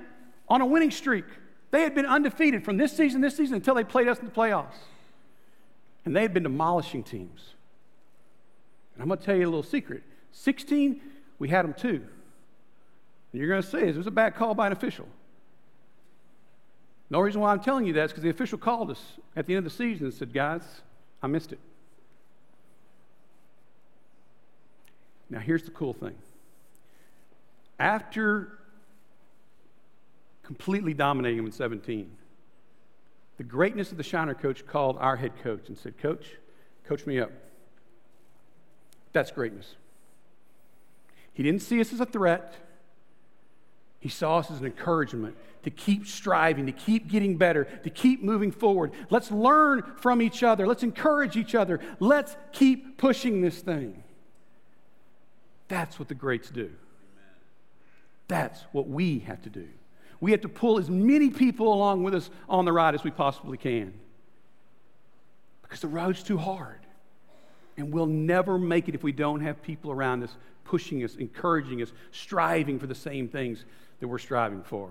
on 0.47 0.62
a 0.62 0.65
winning 0.65 0.91
streak. 0.91 1.25
They 1.71 1.81
had 1.81 1.95
been 1.95 2.05
undefeated 2.05 2.63
from 2.63 2.77
this 2.77 2.95
season, 2.95 3.21
this 3.21 3.36
season, 3.36 3.55
until 3.55 3.75
they 3.75 3.84
played 3.84 4.08
us 4.08 4.19
in 4.19 4.25
the 4.25 4.31
playoffs. 4.31 4.77
And 6.05 6.15
they 6.15 6.21
had 6.21 6.34
been 6.34 6.43
demolishing 6.43 7.03
teams. 7.03 7.53
And 8.93 9.01
I'm 9.01 9.08
going 9.08 9.19
to 9.19 9.25
tell 9.25 9.36
you 9.36 9.43
a 9.43 9.49
little 9.49 9.63
secret 9.63 10.03
16, 10.31 11.01
we 11.39 11.49
had 11.49 11.65
them 11.65 11.73
too. 11.73 12.05
And 13.31 13.39
you're 13.41 13.49
going 13.49 13.62
to 13.62 13.67
say, 13.67 13.89
it 13.89 13.95
was 13.95 14.08
a 14.08 14.12
bad 14.12 14.36
call 14.36 14.53
by 14.53 14.67
an 14.67 14.73
official. 14.73 15.08
No 17.10 17.19
reason 17.19 17.41
why 17.41 17.51
I'm 17.51 17.60
telling 17.60 17.86
you 17.86 17.93
that 17.93 18.05
is 18.05 18.12
because 18.12 18.23
the 18.23 18.29
official 18.29 18.58
called 18.58 18.91
us 18.91 19.01
at 19.36 19.45
the 19.45 19.55
end 19.55 19.65
of 19.65 19.71
the 19.71 19.77
season 19.77 20.05
and 20.05 20.13
said, 20.13 20.34
Guys, 20.34 20.63
I 21.21 21.27
missed 21.27 21.51
it. 21.51 21.60
Now, 25.29 25.39
here's 25.39 25.63
the 25.63 25.71
cool 25.71 25.93
thing. 25.93 26.15
After 27.79 28.60
completely 30.45 30.93
dominating 30.93 31.39
him 31.39 31.45
in 31.45 31.51
17, 31.51 32.12
the 33.38 33.43
greatness 33.43 33.91
of 33.91 33.97
the 33.97 34.03
Shiner 34.03 34.36
coach 34.36 34.65
called 34.65 34.97
our 34.99 35.15
head 35.15 35.34
coach 35.43 35.67
and 35.67 35.77
said, 35.77 35.97
Coach, 35.97 36.25
coach 36.86 37.05
me 37.05 37.19
up. 37.19 37.31
That's 39.12 39.31
greatness. 39.31 39.75
He 41.34 41.43
didn't 41.43 41.62
see 41.62 41.81
us 41.81 41.91
as 41.91 41.99
a 41.99 42.05
threat, 42.05 42.55
he 43.99 44.10
saw 44.10 44.38
us 44.38 44.51
as 44.51 44.60
an 44.60 44.67
encouragement 44.67 45.36
to 45.63 45.71
keep 45.71 46.05
striving, 46.05 46.67
to 46.67 46.71
keep 46.71 47.08
getting 47.08 47.38
better, 47.38 47.63
to 47.84 47.89
keep 47.89 48.21
moving 48.21 48.51
forward. 48.51 48.91
Let's 49.10 49.31
learn 49.31 49.81
from 49.97 50.21
each 50.21 50.43
other. 50.43 50.67
Let's 50.67 50.84
encourage 50.84 51.36
each 51.36 51.55
other. 51.55 51.79
Let's 51.99 52.38
keep 52.51 52.99
pushing 52.99 53.41
this 53.41 53.62
thing. 53.62 54.03
That's 55.67 55.97
what 55.97 56.08
the 56.08 56.13
greats 56.13 56.51
do. 56.51 56.71
That's 58.27 58.62
what 58.71 58.88
we 58.88 59.19
have 59.19 59.41
to 59.41 59.49
do. 59.49 59.67
We 60.25 60.31
have 60.31 60.41
to 60.41 60.49
pull 60.49 60.79
as 60.79 60.89
many 60.89 61.29
people 61.29 61.71
along 61.71 62.01
with 62.01 62.15
us 62.15 62.31
on 62.49 62.65
the 62.65 62.73
ride 62.73 62.95
as 62.95 63.03
we 63.03 63.11
possibly 63.11 63.59
can. 63.59 63.93
Because 65.61 65.81
the 65.81 65.88
road's 65.88 66.23
too 66.23 66.39
hard. 66.39 66.79
And 67.77 67.93
we'll 67.93 68.07
never 68.07 68.57
make 68.57 68.89
it 68.89 68.95
if 68.95 69.03
we 69.03 69.11
don't 69.11 69.41
have 69.41 69.61
people 69.61 69.91
around 69.91 70.23
us 70.23 70.35
pushing 70.63 71.03
us, 71.03 71.15
encouraging 71.17 71.79
us, 71.83 71.91
striving 72.09 72.79
for 72.79 72.88
the 72.88 72.95
same 72.95 73.27
things 73.27 73.65
that 73.99 74.07
we're 74.07 74.17
striving 74.17 74.63
for. 74.63 74.89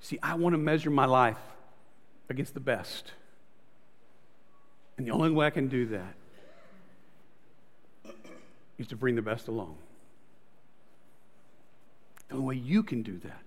See, 0.00 0.18
I 0.22 0.36
want 0.36 0.54
to 0.54 0.58
measure 0.58 0.88
my 0.88 1.04
life 1.04 1.36
against 2.30 2.54
the 2.54 2.60
best. 2.60 3.12
And 4.96 5.06
the 5.06 5.10
only 5.10 5.32
way 5.32 5.44
I 5.44 5.50
can 5.50 5.68
do 5.68 5.84
that 5.88 6.14
is 8.78 8.86
to 8.86 8.96
bring 8.96 9.16
the 9.16 9.20
best 9.20 9.48
along. 9.48 9.76
The 12.30 12.36
only 12.36 12.46
way 12.46 12.62
you 12.62 12.82
can 12.82 13.02
do 13.02 13.18
that 13.18 13.42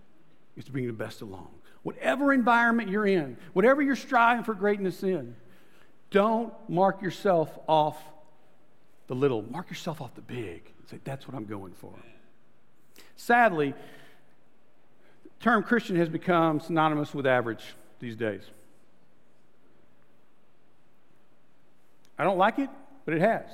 is 0.55 0.65
to 0.65 0.71
bring 0.71 0.85
the 0.85 0.93
best 0.93 1.21
along. 1.21 1.47
Whatever 1.83 2.33
environment 2.33 2.89
you're 2.89 3.07
in, 3.07 3.37
whatever 3.53 3.81
you're 3.81 3.95
striving 3.95 4.43
for 4.43 4.53
greatness 4.53 5.03
in, 5.03 5.35
don't 6.11 6.53
mark 6.69 7.01
yourself 7.01 7.57
off 7.67 7.97
the 9.07 9.15
little, 9.15 9.41
mark 9.41 9.69
yourself 9.69 10.01
off 10.01 10.13
the 10.15 10.21
big. 10.21 10.71
Say, 10.91 10.99
that's 11.03 11.27
what 11.27 11.35
I'm 11.35 11.45
going 11.45 11.73
for. 11.73 11.93
Sadly, 13.15 13.73
the 15.23 15.29
term 15.39 15.63
Christian 15.63 15.95
has 15.95 16.09
become 16.09 16.59
synonymous 16.59 17.13
with 17.13 17.25
average 17.25 17.63
these 17.99 18.15
days. 18.15 18.43
I 22.19 22.25
don't 22.25 22.37
like 22.37 22.59
it, 22.59 22.69
but 23.05 23.13
it 23.13 23.21
has. 23.21 23.45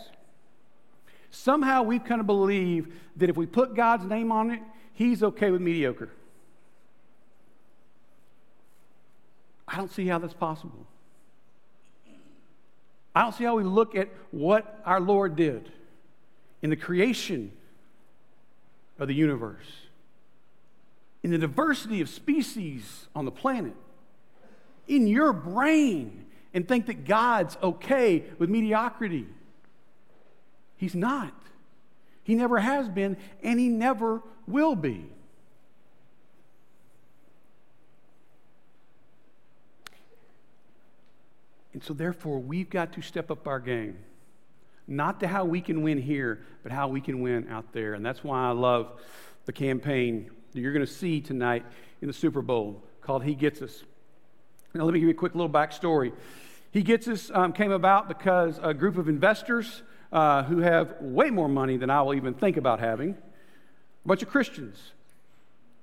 Somehow 1.29 1.83
we've 1.83 2.03
kind 2.03 2.19
of 2.19 2.25
believed 2.25 2.91
that 3.17 3.29
if 3.29 3.37
we 3.37 3.45
put 3.45 3.75
God's 3.75 4.05
name 4.05 4.31
on 4.31 4.51
it, 4.51 4.61
He's 4.99 5.23
okay 5.23 5.49
with 5.49 5.61
mediocre. 5.61 6.09
I 9.65 9.77
don't 9.77 9.89
see 9.89 10.05
how 10.05 10.19
that's 10.19 10.33
possible. 10.33 10.85
I 13.15 13.21
don't 13.21 13.33
see 13.33 13.45
how 13.45 13.55
we 13.55 13.63
look 13.63 13.95
at 13.95 14.09
what 14.31 14.81
our 14.85 14.99
Lord 14.99 15.37
did 15.37 15.71
in 16.61 16.69
the 16.69 16.75
creation 16.75 17.53
of 18.99 19.07
the 19.07 19.13
universe 19.13 19.71
in 21.23 21.31
the 21.31 21.37
diversity 21.37 22.01
of 22.01 22.09
species 22.09 23.07
on 23.15 23.23
the 23.23 23.31
planet, 23.31 23.75
in 24.85 25.07
your 25.07 25.33
brain, 25.33 26.25
and 26.53 26.67
think 26.67 26.87
that 26.87 27.05
God's 27.05 27.57
okay 27.61 28.25
with 28.37 28.49
mediocrity. 28.49 29.27
He's 30.75 30.95
not. 30.95 31.33
He 32.29 32.35
never 32.35 32.59
has 32.59 32.87
been, 32.87 33.17
and 33.41 33.59
He 33.59 33.69
never 33.69 34.21
will 34.45 34.75
be. 34.75 35.09
And 41.73 41.83
so, 41.83 41.95
therefore, 41.95 42.37
we've 42.37 42.69
got 42.69 42.93
to 42.93 43.01
step 43.01 43.31
up 43.31 43.47
our 43.47 43.59
game. 43.59 43.97
Not 44.87 45.21
to 45.21 45.27
how 45.27 45.45
we 45.45 45.59
can 45.59 45.81
win 45.81 45.99
here, 45.99 46.45
but 46.61 46.71
how 46.71 46.87
we 46.87 47.01
can 47.01 47.21
win 47.21 47.47
out 47.49 47.73
there. 47.73 47.95
And 47.95 48.05
that's 48.05 48.23
why 48.23 48.47
I 48.47 48.51
love 48.51 49.01
the 49.45 49.51
campaign 49.51 50.29
that 50.51 50.59
you're 50.59 50.73
going 50.73 50.85
to 50.85 50.91
see 50.91 51.21
tonight 51.21 51.65
in 51.99 52.07
the 52.07 52.13
Super 52.13 52.43
Bowl 52.43 52.83
called 53.01 53.23
He 53.23 53.33
Gets 53.33 53.63
Us. 53.63 53.83
Now, 54.75 54.83
let 54.83 54.93
me 54.93 54.99
give 54.99 55.07
you 55.07 55.15
a 55.15 55.17
quick 55.17 55.33
little 55.33 55.49
backstory. 55.49 56.13
He 56.69 56.83
Gets 56.83 57.07
Us 57.07 57.31
um, 57.33 57.53
came 57.53 57.71
about 57.71 58.07
because 58.07 58.59
a 58.61 58.75
group 58.75 58.99
of 58.99 59.09
investors 59.09 59.81
uh, 60.11 60.43
who 60.43 60.59
have 60.59 60.95
way 61.01 61.29
more 61.29 61.47
money 61.47 61.77
than 61.77 61.89
I 61.89 62.01
will 62.01 62.13
even 62.13 62.33
think 62.33 62.57
about 62.57 62.79
having, 62.79 63.11
a 63.11 64.07
bunch 64.07 64.21
of 64.23 64.29
Christians. 64.29 64.91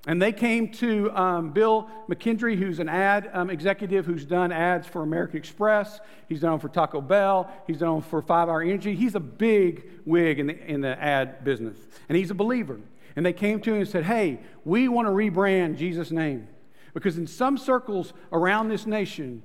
And 0.06 0.22
they 0.22 0.32
came 0.32 0.70
to 0.74 1.10
um, 1.10 1.50
Bill 1.50 1.90
McKendry, 2.08 2.56
who's 2.56 2.78
an 2.78 2.88
ad 2.88 3.28
um, 3.32 3.50
executive 3.50 4.06
who's 4.06 4.24
done 4.24 4.52
ads 4.52 4.86
for 4.86 5.02
American 5.02 5.36
Express. 5.36 5.98
He's 6.28 6.40
done 6.40 6.60
for 6.60 6.68
Taco 6.68 7.00
Bell. 7.00 7.50
He's 7.66 7.78
done 7.78 8.02
for 8.02 8.22
Five 8.22 8.48
Hour 8.48 8.62
Energy. 8.62 8.94
He's 8.94 9.16
a 9.16 9.20
big 9.20 9.84
wig 10.04 10.38
in 10.38 10.46
the, 10.46 10.64
in 10.64 10.80
the 10.80 11.02
ad 11.02 11.42
business. 11.42 11.76
And 12.08 12.16
he's 12.16 12.30
a 12.30 12.34
believer. 12.34 12.78
And 13.16 13.26
they 13.26 13.32
came 13.32 13.60
to 13.62 13.72
him 13.72 13.80
and 13.80 13.88
said, 13.88 14.04
Hey, 14.04 14.38
we 14.64 14.86
want 14.86 15.08
to 15.08 15.12
rebrand 15.12 15.76
Jesus' 15.76 16.12
name. 16.12 16.46
Because 16.94 17.18
in 17.18 17.26
some 17.26 17.58
circles 17.58 18.12
around 18.32 18.68
this 18.68 18.86
nation, 18.86 19.42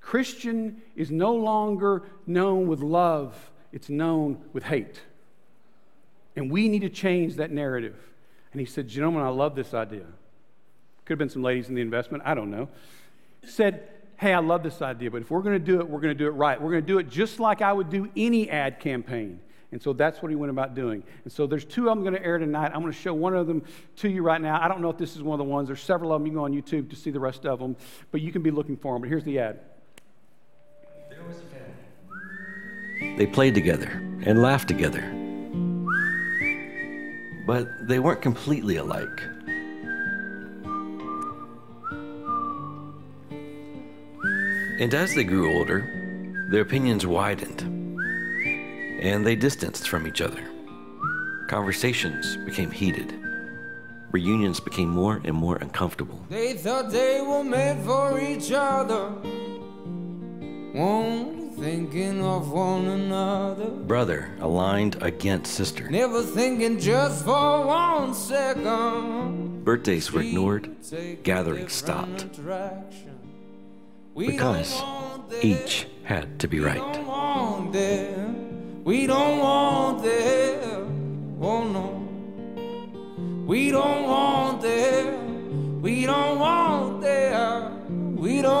Christian 0.00 0.82
is 0.94 1.10
no 1.10 1.34
longer 1.34 2.04
known 2.28 2.68
with 2.68 2.80
love, 2.80 3.50
it's 3.76 3.90
known 3.90 4.42
with 4.54 4.64
hate. 4.64 5.02
And 6.34 6.50
we 6.50 6.66
need 6.66 6.80
to 6.80 6.88
change 6.88 7.36
that 7.36 7.50
narrative. 7.50 7.94
And 8.52 8.58
he 8.58 8.64
said, 8.64 8.88
Gentlemen, 8.88 9.22
I 9.22 9.28
love 9.28 9.54
this 9.54 9.74
idea. 9.74 10.06
Could 11.04 11.12
have 11.12 11.18
been 11.18 11.28
some 11.28 11.42
ladies 11.42 11.68
in 11.68 11.74
the 11.74 11.82
investment, 11.82 12.22
I 12.24 12.32
don't 12.32 12.50
know. 12.50 12.70
Said, 13.44 13.86
Hey, 14.16 14.32
I 14.32 14.38
love 14.38 14.62
this 14.62 14.80
idea, 14.80 15.10
but 15.10 15.20
if 15.20 15.30
we're 15.30 15.42
going 15.42 15.58
to 15.58 15.64
do 15.64 15.78
it, 15.80 15.90
we're 15.90 16.00
going 16.00 16.16
to 16.16 16.18
do 16.18 16.26
it 16.26 16.30
right. 16.30 16.58
We're 16.58 16.70
going 16.70 16.84
to 16.84 16.86
do 16.86 16.98
it 16.98 17.10
just 17.10 17.38
like 17.38 17.60
I 17.60 17.70
would 17.70 17.90
do 17.90 18.08
any 18.16 18.48
ad 18.48 18.80
campaign. 18.80 19.40
And 19.72 19.82
so 19.82 19.92
that's 19.92 20.22
what 20.22 20.30
he 20.30 20.36
went 20.36 20.48
about 20.48 20.74
doing. 20.74 21.02
And 21.24 21.30
so 21.30 21.46
there's 21.46 21.66
two 21.66 21.90
I'm 21.90 22.00
going 22.00 22.14
to 22.14 22.24
air 22.24 22.38
tonight. 22.38 22.72
I'm 22.72 22.80
going 22.80 22.94
to 22.94 22.98
show 22.98 23.12
one 23.12 23.36
of 23.36 23.46
them 23.46 23.62
to 23.96 24.08
you 24.08 24.22
right 24.22 24.40
now. 24.40 24.58
I 24.58 24.68
don't 24.68 24.80
know 24.80 24.88
if 24.88 24.96
this 24.96 25.16
is 25.16 25.22
one 25.22 25.38
of 25.38 25.46
the 25.46 25.52
ones. 25.52 25.68
There's 25.68 25.82
several 25.82 26.14
of 26.14 26.20
them. 26.22 26.26
You 26.26 26.32
can 26.32 26.38
go 26.38 26.44
on 26.44 26.52
YouTube 26.54 26.88
to 26.88 26.96
see 26.96 27.10
the 27.10 27.20
rest 27.20 27.44
of 27.44 27.58
them, 27.58 27.76
but 28.10 28.22
you 28.22 28.32
can 28.32 28.40
be 28.40 28.50
looking 28.50 28.78
for 28.78 28.94
them. 28.94 29.02
But 29.02 29.10
here's 29.10 29.24
the 29.24 29.38
ad. 29.38 29.60
They 33.00 33.26
played 33.26 33.54
together 33.54 33.90
and 34.22 34.42
laughed 34.42 34.68
together. 34.68 35.02
But 37.46 37.86
they 37.86 37.98
weren't 37.98 38.22
completely 38.22 38.76
alike. 38.76 39.22
And 44.78 44.92
as 44.92 45.14
they 45.14 45.24
grew 45.24 45.56
older, 45.56 46.46
their 46.50 46.60
opinions 46.60 47.06
widened 47.06 47.62
and 49.00 49.26
they 49.26 49.36
distanced 49.36 49.88
from 49.88 50.06
each 50.06 50.20
other. 50.20 50.42
Conversations 51.48 52.36
became 52.44 52.70
heated. 52.70 53.14
Reunions 54.10 54.58
became 54.58 54.88
more 54.88 55.20
and 55.24 55.34
more 55.34 55.56
uncomfortable. 55.56 56.24
They 56.28 56.54
thought 56.54 56.90
they 56.90 57.20
were 57.20 57.44
made 57.44 57.78
for 57.84 58.18
each 58.18 58.50
other. 58.52 59.12
Only 60.74 61.45
thinking 61.58 62.22
of 62.22 62.52
one 62.52 62.86
another. 62.86 63.70
Brother 63.70 64.30
aligned 64.40 65.02
against 65.02 65.54
sister. 65.54 65.88
Never 65.88 66.22
thinking 66.22 66.78
just 66.78 67.24
for 67.24 67.66
one 67.66 68.14
second. 68.14 69.64
Birthdays 69.64 70.12
were 70.12 70.20
ignored, 70.20 70.76
gatherings 71.22 71.72
stopped. 71.72 72.26
Because 74.16 74.82
each 75.42 75.86
had 76.04 76.38
to 76.40 76.48
be 76.48 76.60
right. 76.60 76.76
We 78.84 79.06
don't 79.06 79.38
want 79.38 80.02
them. 80.02 81.38
Oh 81.40 81.64
no. 81.68 82.02
We 83.46 83.70
don't 83.70 84.04
want 84.04 84.62
them. 84.62 85.82
We 85.82 86.06
don't 86.06 86.38
want 86.38 87.00
them. 87.00 88.16
We 88.16 88.42
don't. 88.42 88.55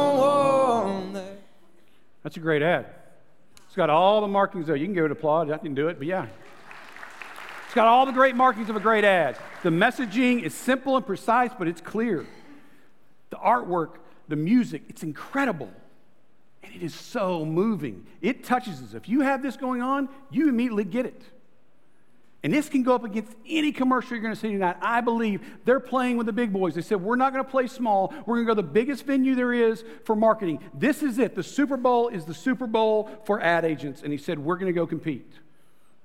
That's 2.26 2.38
a 2.38 2.40
great 2.40 2.60
ad. 2.60 2.86
It's 3.68 3.76
got 3.76 3.88
all 3.88 4.20
the 4.20 4.26
markings 4.26 4.66
there. 4.66 4.74
You 4.74 4.84
can 4.84 4.94
give 4.94 5.04
it 5.04 5.12
applause. 5.12 5.48
I 5.48 5.58
can 5.58 5.76
do 5.76 5.86
it, 5.86 5.96
but 5.96 6.08
yeah. 6.08 6.26
It's 7.66 7.74
got 7.76 7.86
all 7.86 8.04
the 8.04 8.10
great 8.10 8.34
markings 8.34 8.68
of 8.68 8.74
a 8.74 8.80
great 8.80 9.04
ad. 9.04 9.38
The 9.62 9.70
messaging 9.70 10.42
is 10.42 10.52
simple 10.52 10.96
and 10.96 11.06
precise, 11.06 11.52
but 11.56 11.68
it's 11.68 11.80
clear. 11.80 12.26
The 13.30 13.36
artwork, 13.36 13.98
the 14.26 14.34
music, 14.34 14.82
it's 14.88 15.04
incredible. 15.04 15.70
And 16.64 16.74
it 16.74 16.82
is 16.82 16.96
so 16.96 17.44
moving. 17.44 18.04
It 18.20 18.42
touches 18.42 18.82
us. 18.82 18.92
If 18.92 19.08
you 19.08 19.20
have 19.20 19.40
this 19.40 19.56
going 19.56 19.80
on, 19.80 20.08
you 20.28 20.48
immediately 20.48 20.82
get 20.82 21.06
it. 21.06 21.22
And 22.46 22.54
this 22.54 22.68
can 22.68 22.84
go 22.84 22.94
up 22.94 23.02
against 23.02 23.32
any 23.48 23.72
commercial 23.72 24.12
you're 24.12 24.22
going 24.22 24.32
to 24.32 24.40
see 24.40 24.52
tonight. 24.52 24.76
I 24.80 25.00
believe 25.00 25.40
they're 25.64 25.80
playing 25.80 26.16
with 26.16 26.26
the 26.26 26.32
big 26.32 26.52
boys. 26.52 26.76
They 26.76 26.80
said, 26.80 27.02
We're 27.02 27.16
not 27.16 27.32
going 27.32 27.44
to 27.44 27.50
play 27.50 27.66
small. 27.66 28.14
We're 28.24 28.36
going 28.36 28.46
to 28.46 28.54
go 28.54 28.54
to 28.54 28.62
the 28.62 28.72
biggest 28.72 29.04
venue 29.04 29.34
there 29.34 29.52
is 29.52 29.82
for 30.04 30.14
marketing. 30.14 30.60
This 30.72 31.02
is 31.02 31.18
it. 31.18 31.34
The 31.34 31.42
Super 31.42 31.76
Bowl 31.76 32.06
is 32.06 32.24
the 32.24 32.34
Super 32.34 32.68
Bowl 32.68 33.10
for 33.24 33.42
ad 33.42 33.64
agents. 33.64 34.04
And 34.04 34.12
he 34.12 34.16
said, 34.16 34.38
We're 34.38 34.58
going 34.58 34.72
to 34.72 34.72
go 34.72 34.86
compete. 34.86 35.28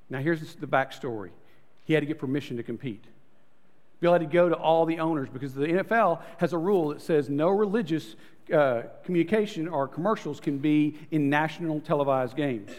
Now, 0.10 0.18
here's 0.18 0.56
the 0.56 0.66
backstory 0.66 1.30
he 1.86 1.94
had 1.94 2.00
to 2.00 2.08
get 2.08 2.18
permission 2.18 2.58
to 2.58 2.64
compete. 2.64 3.04
Bill 4.00 4.14
had 4.14 4.22
to 4.22 4.26
go 4.26 4.50
to 4.50 4.56
all 4.56 4.88
the 4.88 4.98
owners 4.98 5.30
because 5.30 5.54
the 5.54 5.68
NFL 5.68 6.24
has 6.38 6.54
a 6.54 6.58
rule 6.58 6.90
that 6.90 7.04
says 7.04 7.30
no 7.30 7.50
religious 7.50 8.16
uh, 8.52 8.82
communication 9.04 9.68
or 9.68 9.88
commercials 9.88 10.40
can 10.40 10.58
be 10.58 10.98
in 11.12 11.30
national 11.30 11.82
televised 11.82 12.36
games. 12.36 12.72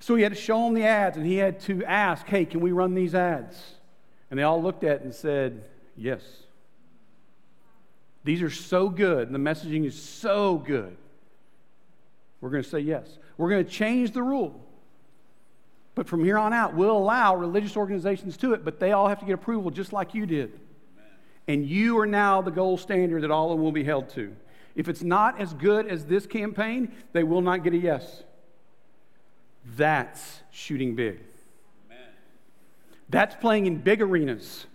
So 0.00 0.14
he 0.14 0.22
had 0.22 0.32
to 0.32 0.38
show 0.38 0.64
them 0.64 0.74
the 0.74 0.84
ads 0.84 1.16
and 1.16 1.24
he 1.26 1.36
had 1.36 1.60
to 1.60 1.84
ask, 1.84 2.26
hey, 2.26 2.44
can 2.44 2.60
we 2.60 2.72
run 2.72 2.94
these 2.94 3.14
ads? 3.14 3.56
And 4.30 4.38
they 4.38 4.42
all 4.42 4.62
looked 4.62 4.84
at 4.84 4.96
it 4.96 5.02
and 5.02 5.14
said, 5.14 5.64
yes. 5.96 6.22
These 8.24 8.42
are 8.42 8.50
so 8.50 8.88
good, 8.88 9.28
and 9.28 9.34
the 9.34 9.38
messaging 9.38 9.84
is 9.84 10.00
so 10.00 10.56
good. 10.56 10.96
We're 12.40 12.50
going 12.50 12.62
to 12.62 12.68
say 12.68 12.80
yes. 12.80 13.06
We're 13.36 13.50
going 13.50 13.64
to 13.64 13.70
change 13.70 14.12
the 14.12 14.22
rule. 14.22 14.60
But 15.94 16.08
from 16.08 16.24
here 16.24 16.38
on 16.38 16.52
out, 16.52 16.74
we'll 16.74 16.96
allow 16.96 17.36
religious 17.36 17.76
organizations 17.76 18.36
to 18.38 18.54
it, 18.54 18.64
but 18.64 18.80
they 18.80 18.92
all 18.92 19.08
have 19.08 19.20
to 19.20 19.26
get 19.26 19.34
approval 19.34 19.70
just 19.70 19.92
like 19.92 20.14
you 20.14 20.26
did. 20.26 20.58
And 21.46 21.66
you 21.66 21.98
are 21.98 22.06
now 22.06 22.40
the 22.40 22.50
gold 22.50 22.80
standard 22.80 23.22
that 23.22 23.30
all 23.30 23.52
of 23.52 23.58
them 23.58 23.64
will 23.64 23.72
be 23.72 23.84
held 23.84 24.08
to. 24.10 24.34
If 24.74 24.88
it's 24.88 25.02
not 25.02 25.40
as 25.40 25.52
good 25.54 25.86
as 25.86 26.06
this 26.06 26.26
campaign, 26.26 26.92
they 27.12 27.22
will 27.22 27.42
not 27.42 27.62
get 27.62 27.74
a 27.74 27.76
yes. 27.76 28.24
That's 29.64 30.40
shooting 30.50 30.94
big. 30.94 31.20
Amen. 31.86 32.06
That's 33.08 33.34
playing 33.36 33.66
in 33.66 33.78
big 33.78 34.02
arenas. 34.02 34.66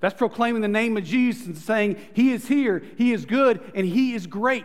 That's 0.00 0.14
proclaiming 0.14 0.62
the 0.62 0.68
name 0.68 0.96
of 0.96 1.04
Jesus 1.04 1.46
and 1.46 1.56
saying, 1.56 1.96
He 2.12 2.32
is 2.32 2.48
here, 2.48 2.82
He 2.98 3.12
is 3.12 3.24
good, 3.24 3.60
and 3.74 3.86
He 3.86 4.14
is 4.14 4.26
great. 4.26 4.64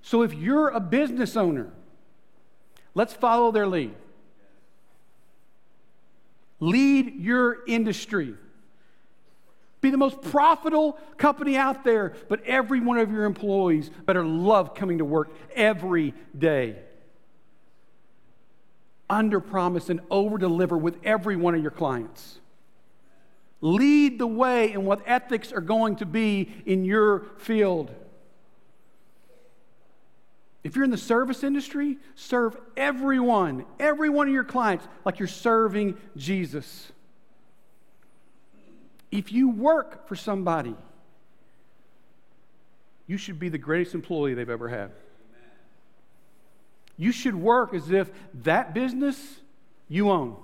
So 0.00 0.22
if 0.22 0.32
you're 0.32 0.68
a 0.68 0.80
business 0.80 1.36
owner, 1.36 1.70
let's 2.94 3.12
follow 3.12 3.50
their 3.50 3.66
lead. 3.66 3.94
Lead 6.60 7.16
your 7.20 7.58
industry. 7.66 8.34
Be 9.86 9.90
the 9.90 9.96
most 9.96 10.20
profitable 10.20 10.98
company 11.16 11.56
out 11.56 11.84
there, 11.84 12.14
but 12.28 12.42
every 12.44 12.80
one 12.80 12.98
of 12.98 13.12
your 13.12 13.24
employees 13.24 13.88
better 14.04 14.24
love 14.24 14.74
coming 14.74 14.98
to 14.98 15.04
work 15.04 15.30
every 15.54 16.12
day. 16.36 16.74
Under 19.08 19.38
promise 19.38 19.88
and 19.88 20.00
over 20.10 20.38
deliver 20.38 20.76
with 20.76 20.96
every 21.04 21.36
one 21.36 21.54
of 21.54 21.62
your 21.62 21.70
clients. 21.70 22.40
Lead 23.60 24.18
the 24.18 24.26
way 24.26 24.72
in 24.72 24.84
what 24.84 25.02
ethics 25.06 25.52
are 25.52 25.60
going 25.60 25.94
to 25.94 26.04
be 26.04 26.50
in 26.66 26.84
your 26.84 27.26
field. 27.38 27.94
If 30.64 30.74
you're 30.74 30.84
in 30.84 30.90
the 30.90 30.96
service 30.96 31.44
industry, 31.44 31.98
serve 32.16 32.56
everyone, 32.76 33.66
every 33.78 34.08
one 34.08 34.26
of 34.26 34.34
your 34.34 34.42
clients, 34.42 34.84
like 35.04 35.20
you're 35.20 35.28
serving 35.28 35.96
Jesus. 36.16 36.90
If 39.10 39.32
you 39.32 39.48
work 39.48 40.08
for 40.08 40.16
somebody, 40.16 40.74
you 43.06 43.16
should 43.16 43.38
be 43.38 43.48
the 43.48 43.58
greatest 43.58 43.94
employee 43.94 44.34
they've 44.34 44.48
ever 44.48 44.68
had. 44.68 44.90
You 46.96 47.12
should 47.12 47.34
work 47.34 47.74
as 47.74 47.90
if 47.90 48.10
that 48.42 48.74
business 48.74 49.40
you 49.88 50.10
own. 50.10 50.36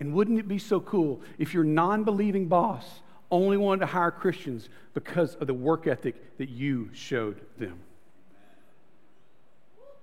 And 0.00 0.12
wouldn't 0.12 0.38
it 0.38 0.46
be 0.46 0.58
so 0.58 0.80
cool 0.80 1.20
if 1.38 1.54
your 1.54 1.64
non 1.64 2.04
believing 2.04 2.46
boss 2.46 3.00
only 3.30 3.56
wanted 3.56 3.80
to 3.80 3.86
hire 3.86 4.10
Christians 4.10 4.68
because 4.94 5.34
of 5.36 5.46
the 5.46 5.54
work 5.54 5.86
ethic 5.86 6.38
that 6.38 6.48
you 6.48 6.90
showed 6.92 7.40
them? 7.58 7.80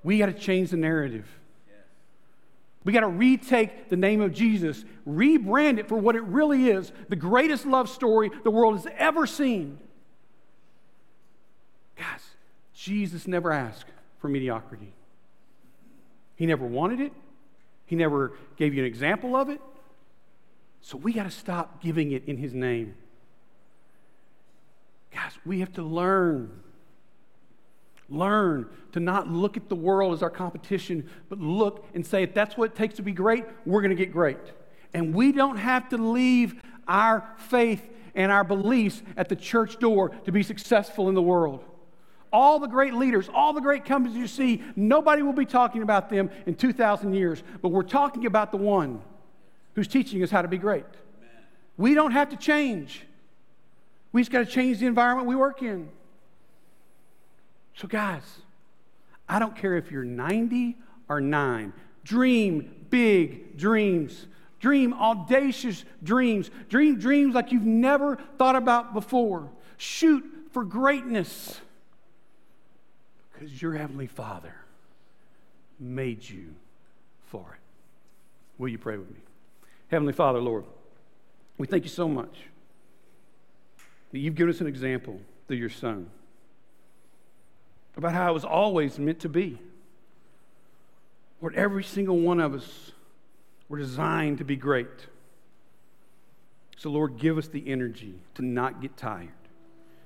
We 0.03 0.19
got 0.19 0.27
to 0.27 0.33
change 0.33 0.71
the 0.71 0.77
narrative. 0.77 1.27
We 2.85 2.93
got 2.93 3.01
to 3.01 3.07
retake 3.07 3.89
the 3.89 3.97
name 3.97 4.21
of 4.21 4.31
Jesus, 4.31 4.85
rebrand 5.07 5.79
it 5.79 5.89
for 5.89 5.97
what 5.97 6.15
it 6.15 6.23
really 6.23 6.69
is 6.69 6.91
the 7.09 7.15
greatest 7.15 7.65
love 7.65 7.89
story 7.89 8.29
the 8.43 8.51
world 8.51 8.75
has 8.75 8.87
ever 8.97 9.25
seen. 9.25 9.79
Guys, 11.97 12.21
Jesus 12.75 13.27
never 13.27 13.51
asked 13.51 13.89
for 14.19 14.29
mediocrity. 14.29 14.93
He 16.35 16.45
never 16.45 16.65
wanted 16.65 16.99
it, 16.99 17.11
He 17.87 17.95
never 17.95 18.33
gave 18.55 18.73
you 18.75 18.81
an 18.81 18.87
example 18.87 19.35
of 19.35 19.49
it. 19.49 19.59
So 20.81 20.95
we 20.95 21.11
got 21.11 21.23
to 21.23 21.31
stop 21.31 21.81
giving 21.81 22.11
it 22.11 22.25
in 22.27 22.37
His 22.37 22.53
name. 22.53 22.93
Guys, 25.11 25.31
we 25.43 25.61
have 25.61 25.73
to 25.73 25.81
learn 25.81 26.61
Learn 28.09 28.69
to 28.91 28.99
not 28.99 29.27
look 29.27 29.57
at 29.57 29.67
the 29.67 29.75
world 29.75 30.13
as 30.13 30.21
our 30.21 30.29
competition, 30.29 31.09
but 31.29 31.39
look 31.39 31.85
and 31.93 32.05
say, 32.05 32.23
if 32.23 32.33
that's 32.33 32.55
what 32.55 32.71
it 32.71 32.75
takes 32.75 32.95
to 32.95 33.01
be 33.01 33.11
great, 33.11 33.45
we're 33.65 33.81
going 33.81 33.89
to 33.89 33.95
get 33.95 34.11
great. 34.11 34.37
And 34.93 35.13
we 35.13 35.31
don't 35.31 35.57
have 35.57 35.89
to 35.89 35.97
leave 35.97 36.61
our 36.87 37.27
faith 37.37 37.89
and 38.13 38.31
our 38.31 38.43
beliefs 38.43 39.01
at 39.17 39.27
the 39.27 39.35
church 39.35 39.79
door 39.79 40.09
to 40.25 40.31
be 40.31 40.43
successful 40.43 41.09
in 41.09 41.15
the 41.15 41.21
world. 41.21 41.63
All 42.31 42.59
the 42.59 42.67
great 42.67 42.93
leaders, 42.93 43.29
all 43.33 43.53
the 43.53 43.61
great 43.61 43.85
companies 43.85 44.17
you 44.17 44.27
see, 44.27 44.63
nobody 44.75 45.21
will 45.21 45.33
be 45.33 45.45
talking 45.45 45.81
about 45.81 46.09
them 46.09 46.29
in 46.45 46.55
2,000 46.55 47.13
years, 47.13 47.43
but 47.61 47.69
we're 47.69 47.83
talking 47.83 48.25
about 48.25 48.51
the 48.51 48.57
one 48.57 49.01
who's 49.73 49.87
teaching 49.87 50.21
us 50.23 50.31
how 50.31 50.41
to 50.41 50.47
be 50.47 50.57
great. 50.57 50.85
We 51.77 51.93
don't 51.93 52.11
have 52.11 52.29
to 52.29 52.37
change. 52.37 53.05
We 54.11 54.21
just 54.21 54.31
got 54.31 54.39
to 54.39 54.45
change 54.45 54.79
the 54.79 54.85
environment 54.85 55.27
we 55.27 55.35
work 55.35 55.61
in. 55.61 55.89
So, 57.75 57.87
guys, 57.87 58.23
I 59.27 59.39
don't 59.39 59.55
care 59.55 59.75
if 59.75 59.91
you're 59.91 60.03
90 60.03 60.77
or 61.09 61.19
9. 61.19 61.73
Dream 62.03 62.85
big 62.89 63.57
dreams. 63.57 64.27
Dream 64.59 64.93
audacious 64.93 65.83
dreams. 66.01 66.49
Dream 66.69 66.97
dreams 66.97 67.35
like 67.35 67.51
you've 67.51 67.63
never 67.63 68.17
thought 68.37 68.55
about 68.55 68.93
before. 68.93 69.49
Shoot 69.77 70.23
for 70.51 70.63
greatness. 70.63 71.59
Because 73.33 73.61
your 73.61 73.73
Heavenly 73.73 74.07
Father 74.07 74.55
made 75.79 76.27
you 76.27 76.55
for 77.27 77.41
it. 77.41 77.59
Will 78.57 78.69
you 78.69 78.77
pray 78.77 78.97
with 78.97 79.09
me? 79.09 79.19
Heavenly 79.89 80.13
Father, 80.13 80.39
Lord, 80.39 80.63
we 81.57 81.67
thank 81.67 81.83
you 81.83 81.89
so 81.89 82.07
much 82.07 82.43
that 84.13 84.19
you've 84.19 84.35
given 84.35 84.53
us 84.53 84.61
an 84.61 84.67
example 84.67 85.19
through 85.47 85.57
your 85.57 85.69
Son 85.69 86.09
about 87.97 88.13
how 88.13 88.29
it 88.29 88.33
was 88.33 88.45
always 88.45 88.99
meant 88.99 89.19
to 89.21 89.29
be. 89.29 89.57
Lord, 91.41 91.55
every 91.55 91.83
single 91.83 92.19
one 92.19 92.39
of 92.39 92.53
us 92.53 92.91
were 93.69 93.77
designed 93.77 94.39
to 94.39 94.43
be 94.43 94.55
great. 94.55 94.87
So, 96.77 96.89
Lord, 96.89 97.17
give 97.17 97.37
us 97.37 97.47
the 97.47 97.69
energy 97.69 98.15
to 98.35 98.41
not 98.43 98.81
get 98.81 98.97
tired 98.97 99.29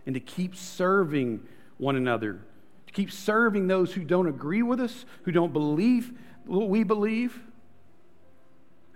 and 0.06 0.14
to 0.14 0.20
keep 0.20 0.56
serving 0.56 1.48
one 1.78 1.96
another, 1.96 2.40
to 2.88 2.94
keep 2.94 3.12
serving 3.12 3.68
those 3.68 3.94
who 3.94 4.04
don't 4.04 4.28
agree 4.28 4.62
with 4.62 4.80
us, 4.80 5.06
who 5.24 5.32
don't 5.32 5.54
believe 5.54 6.12
what 6.46 6.70
we 6.70 6.84
believe. 6.84 7.40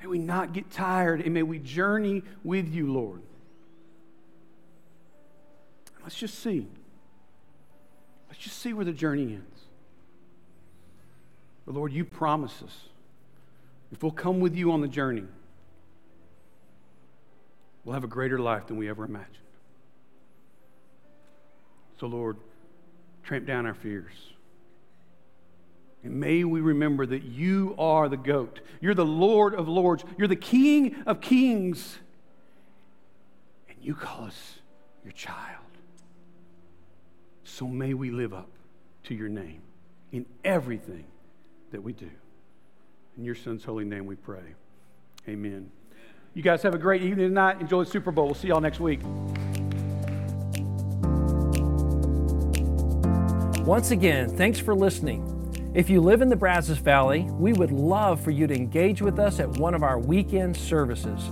May 0.01 0.07
we 0.07 0.19
not 0.19 0.53
get 0.53 0.69
tired 0.71 1.21
and 1.21 1.33
may 1.33 1.43
we 1.43 1.59
journey 1.59 2.23
with 2.43 2.73
you, 2.73 2.91
Lord. 2.91 3.21
Let's 6.03 6.15
just 6.15 6.39
see. 6.39 6.67
Let's 8.33 8.45
just 8.45 8.57
see 8.57 8.73
where 8.73 8.83
the 8.83 8.91
journey 8.91 9.25
ends. 9.25 9.61
But 11.67 11.75
Lord, 11.75 11.93
you 11.93 12.03
promise 12.03 12.63
us 12.65 12.85
if 13.91 14.01
we'll 14.01 14.11
come 14.11 14.39
with 14.39 14.55
you 14.55 14.71
on 14.71 14.81
the 14.81 14.87
journey, 14.87 15.25
we'll 17.85 17.93
have 17.93 18.03
a 18.03 18.07
greater 18.07 18.39
life 18.39 18.65
than 18.65 18.77
we 18.77 18.89
ever 18.89 19.05
imagined. 19.05 19.37
So, 21.99 22.07
Lord, 22.07 22.37
tramp 23.21 23.45
down 23.45 23.67
our 23.67 23.75
fears. 23.75 24.15
And 26.03 26.19
may 26.19 26.43
we 26.43 26.59
remember 26.59 27.05
that 27.05 27.21
you 27.21 27.75
are 27.77 28.09
the 28.09 28.17
goat. 28.17 28.61
You're 28.81 28.95
the 28.95 29.05
Lord 29.05 29.53
of 29.53 29.67
lords. 29.67 30.03
You're 30.17 30.27
the 30.27 30.35
King 30.35 31.03
of 31.05 31.21
kings. 31.21 31.99
And 33.69 33.77
you 33.79 33.93
call 33.93 34.25
us 34.25 34.57
your 35.03 35.13
child. 35.13 35.62
So 37.53 37.67
may 37.67 37.93
we 37.93 38.09
live 38.09 38.33
up 38.33 38.49
to 39.03 39.13
your 39.13 39.29
name 39.29 39.61
in 40.11 40.25
everything 40.43 41.05
that 41.69 41.83
we 41.83 41.93
do. 41.93 42.09
In 43.15 43.23
your 43.23 43.35
son's 43.35 43.63
holy 43.63 43.85
name 43.85 44.07
we 44.07 44.15
pray. 44.15 44.55
Amen. 45.29 45.69
You 46.33 46.41
guys 46.41 46.63
have 46.63 46.73
a 46.73 46.79
great 46.79 47.03
evening 47.03 47.27
tonight. 47.27 47.61
Enjoy 47.61 47.83
the 47.83 47.89
Super 47.91 48.09
Bowl. 48.09 48.25
We'll 48.25 48.33
see 48.33 48.47
y'all 48.47 48.59
next 48.59 48.79
week. 48.79 49.01
Once 53.67 53.91
again, 53.91 54.35
thanks 54.35 54.57
for 54.57 54.73
listening. 54.73 55.29
If 55.75 55.91
you 55.91 56.01
live 56.01 56.23
in 56.23 56.29
the 56.29 56.35
Brazos 56.35 56.79
Valley, 56.79 57.27
we 57.33 57.53
would 57.53 57.71
love 57.71 58.19
for 58.19 58.31
you 58.31 58.47
to 58.47 58.55
engage 58.55 58.99
with 58.99 59.19
us 59.19 59.39
at 59.39 59.47
one 59.59 59.75
of 59.75 59.83
our 59.83 59.99
weekend 59.99 60.57
services. 60.57 61.31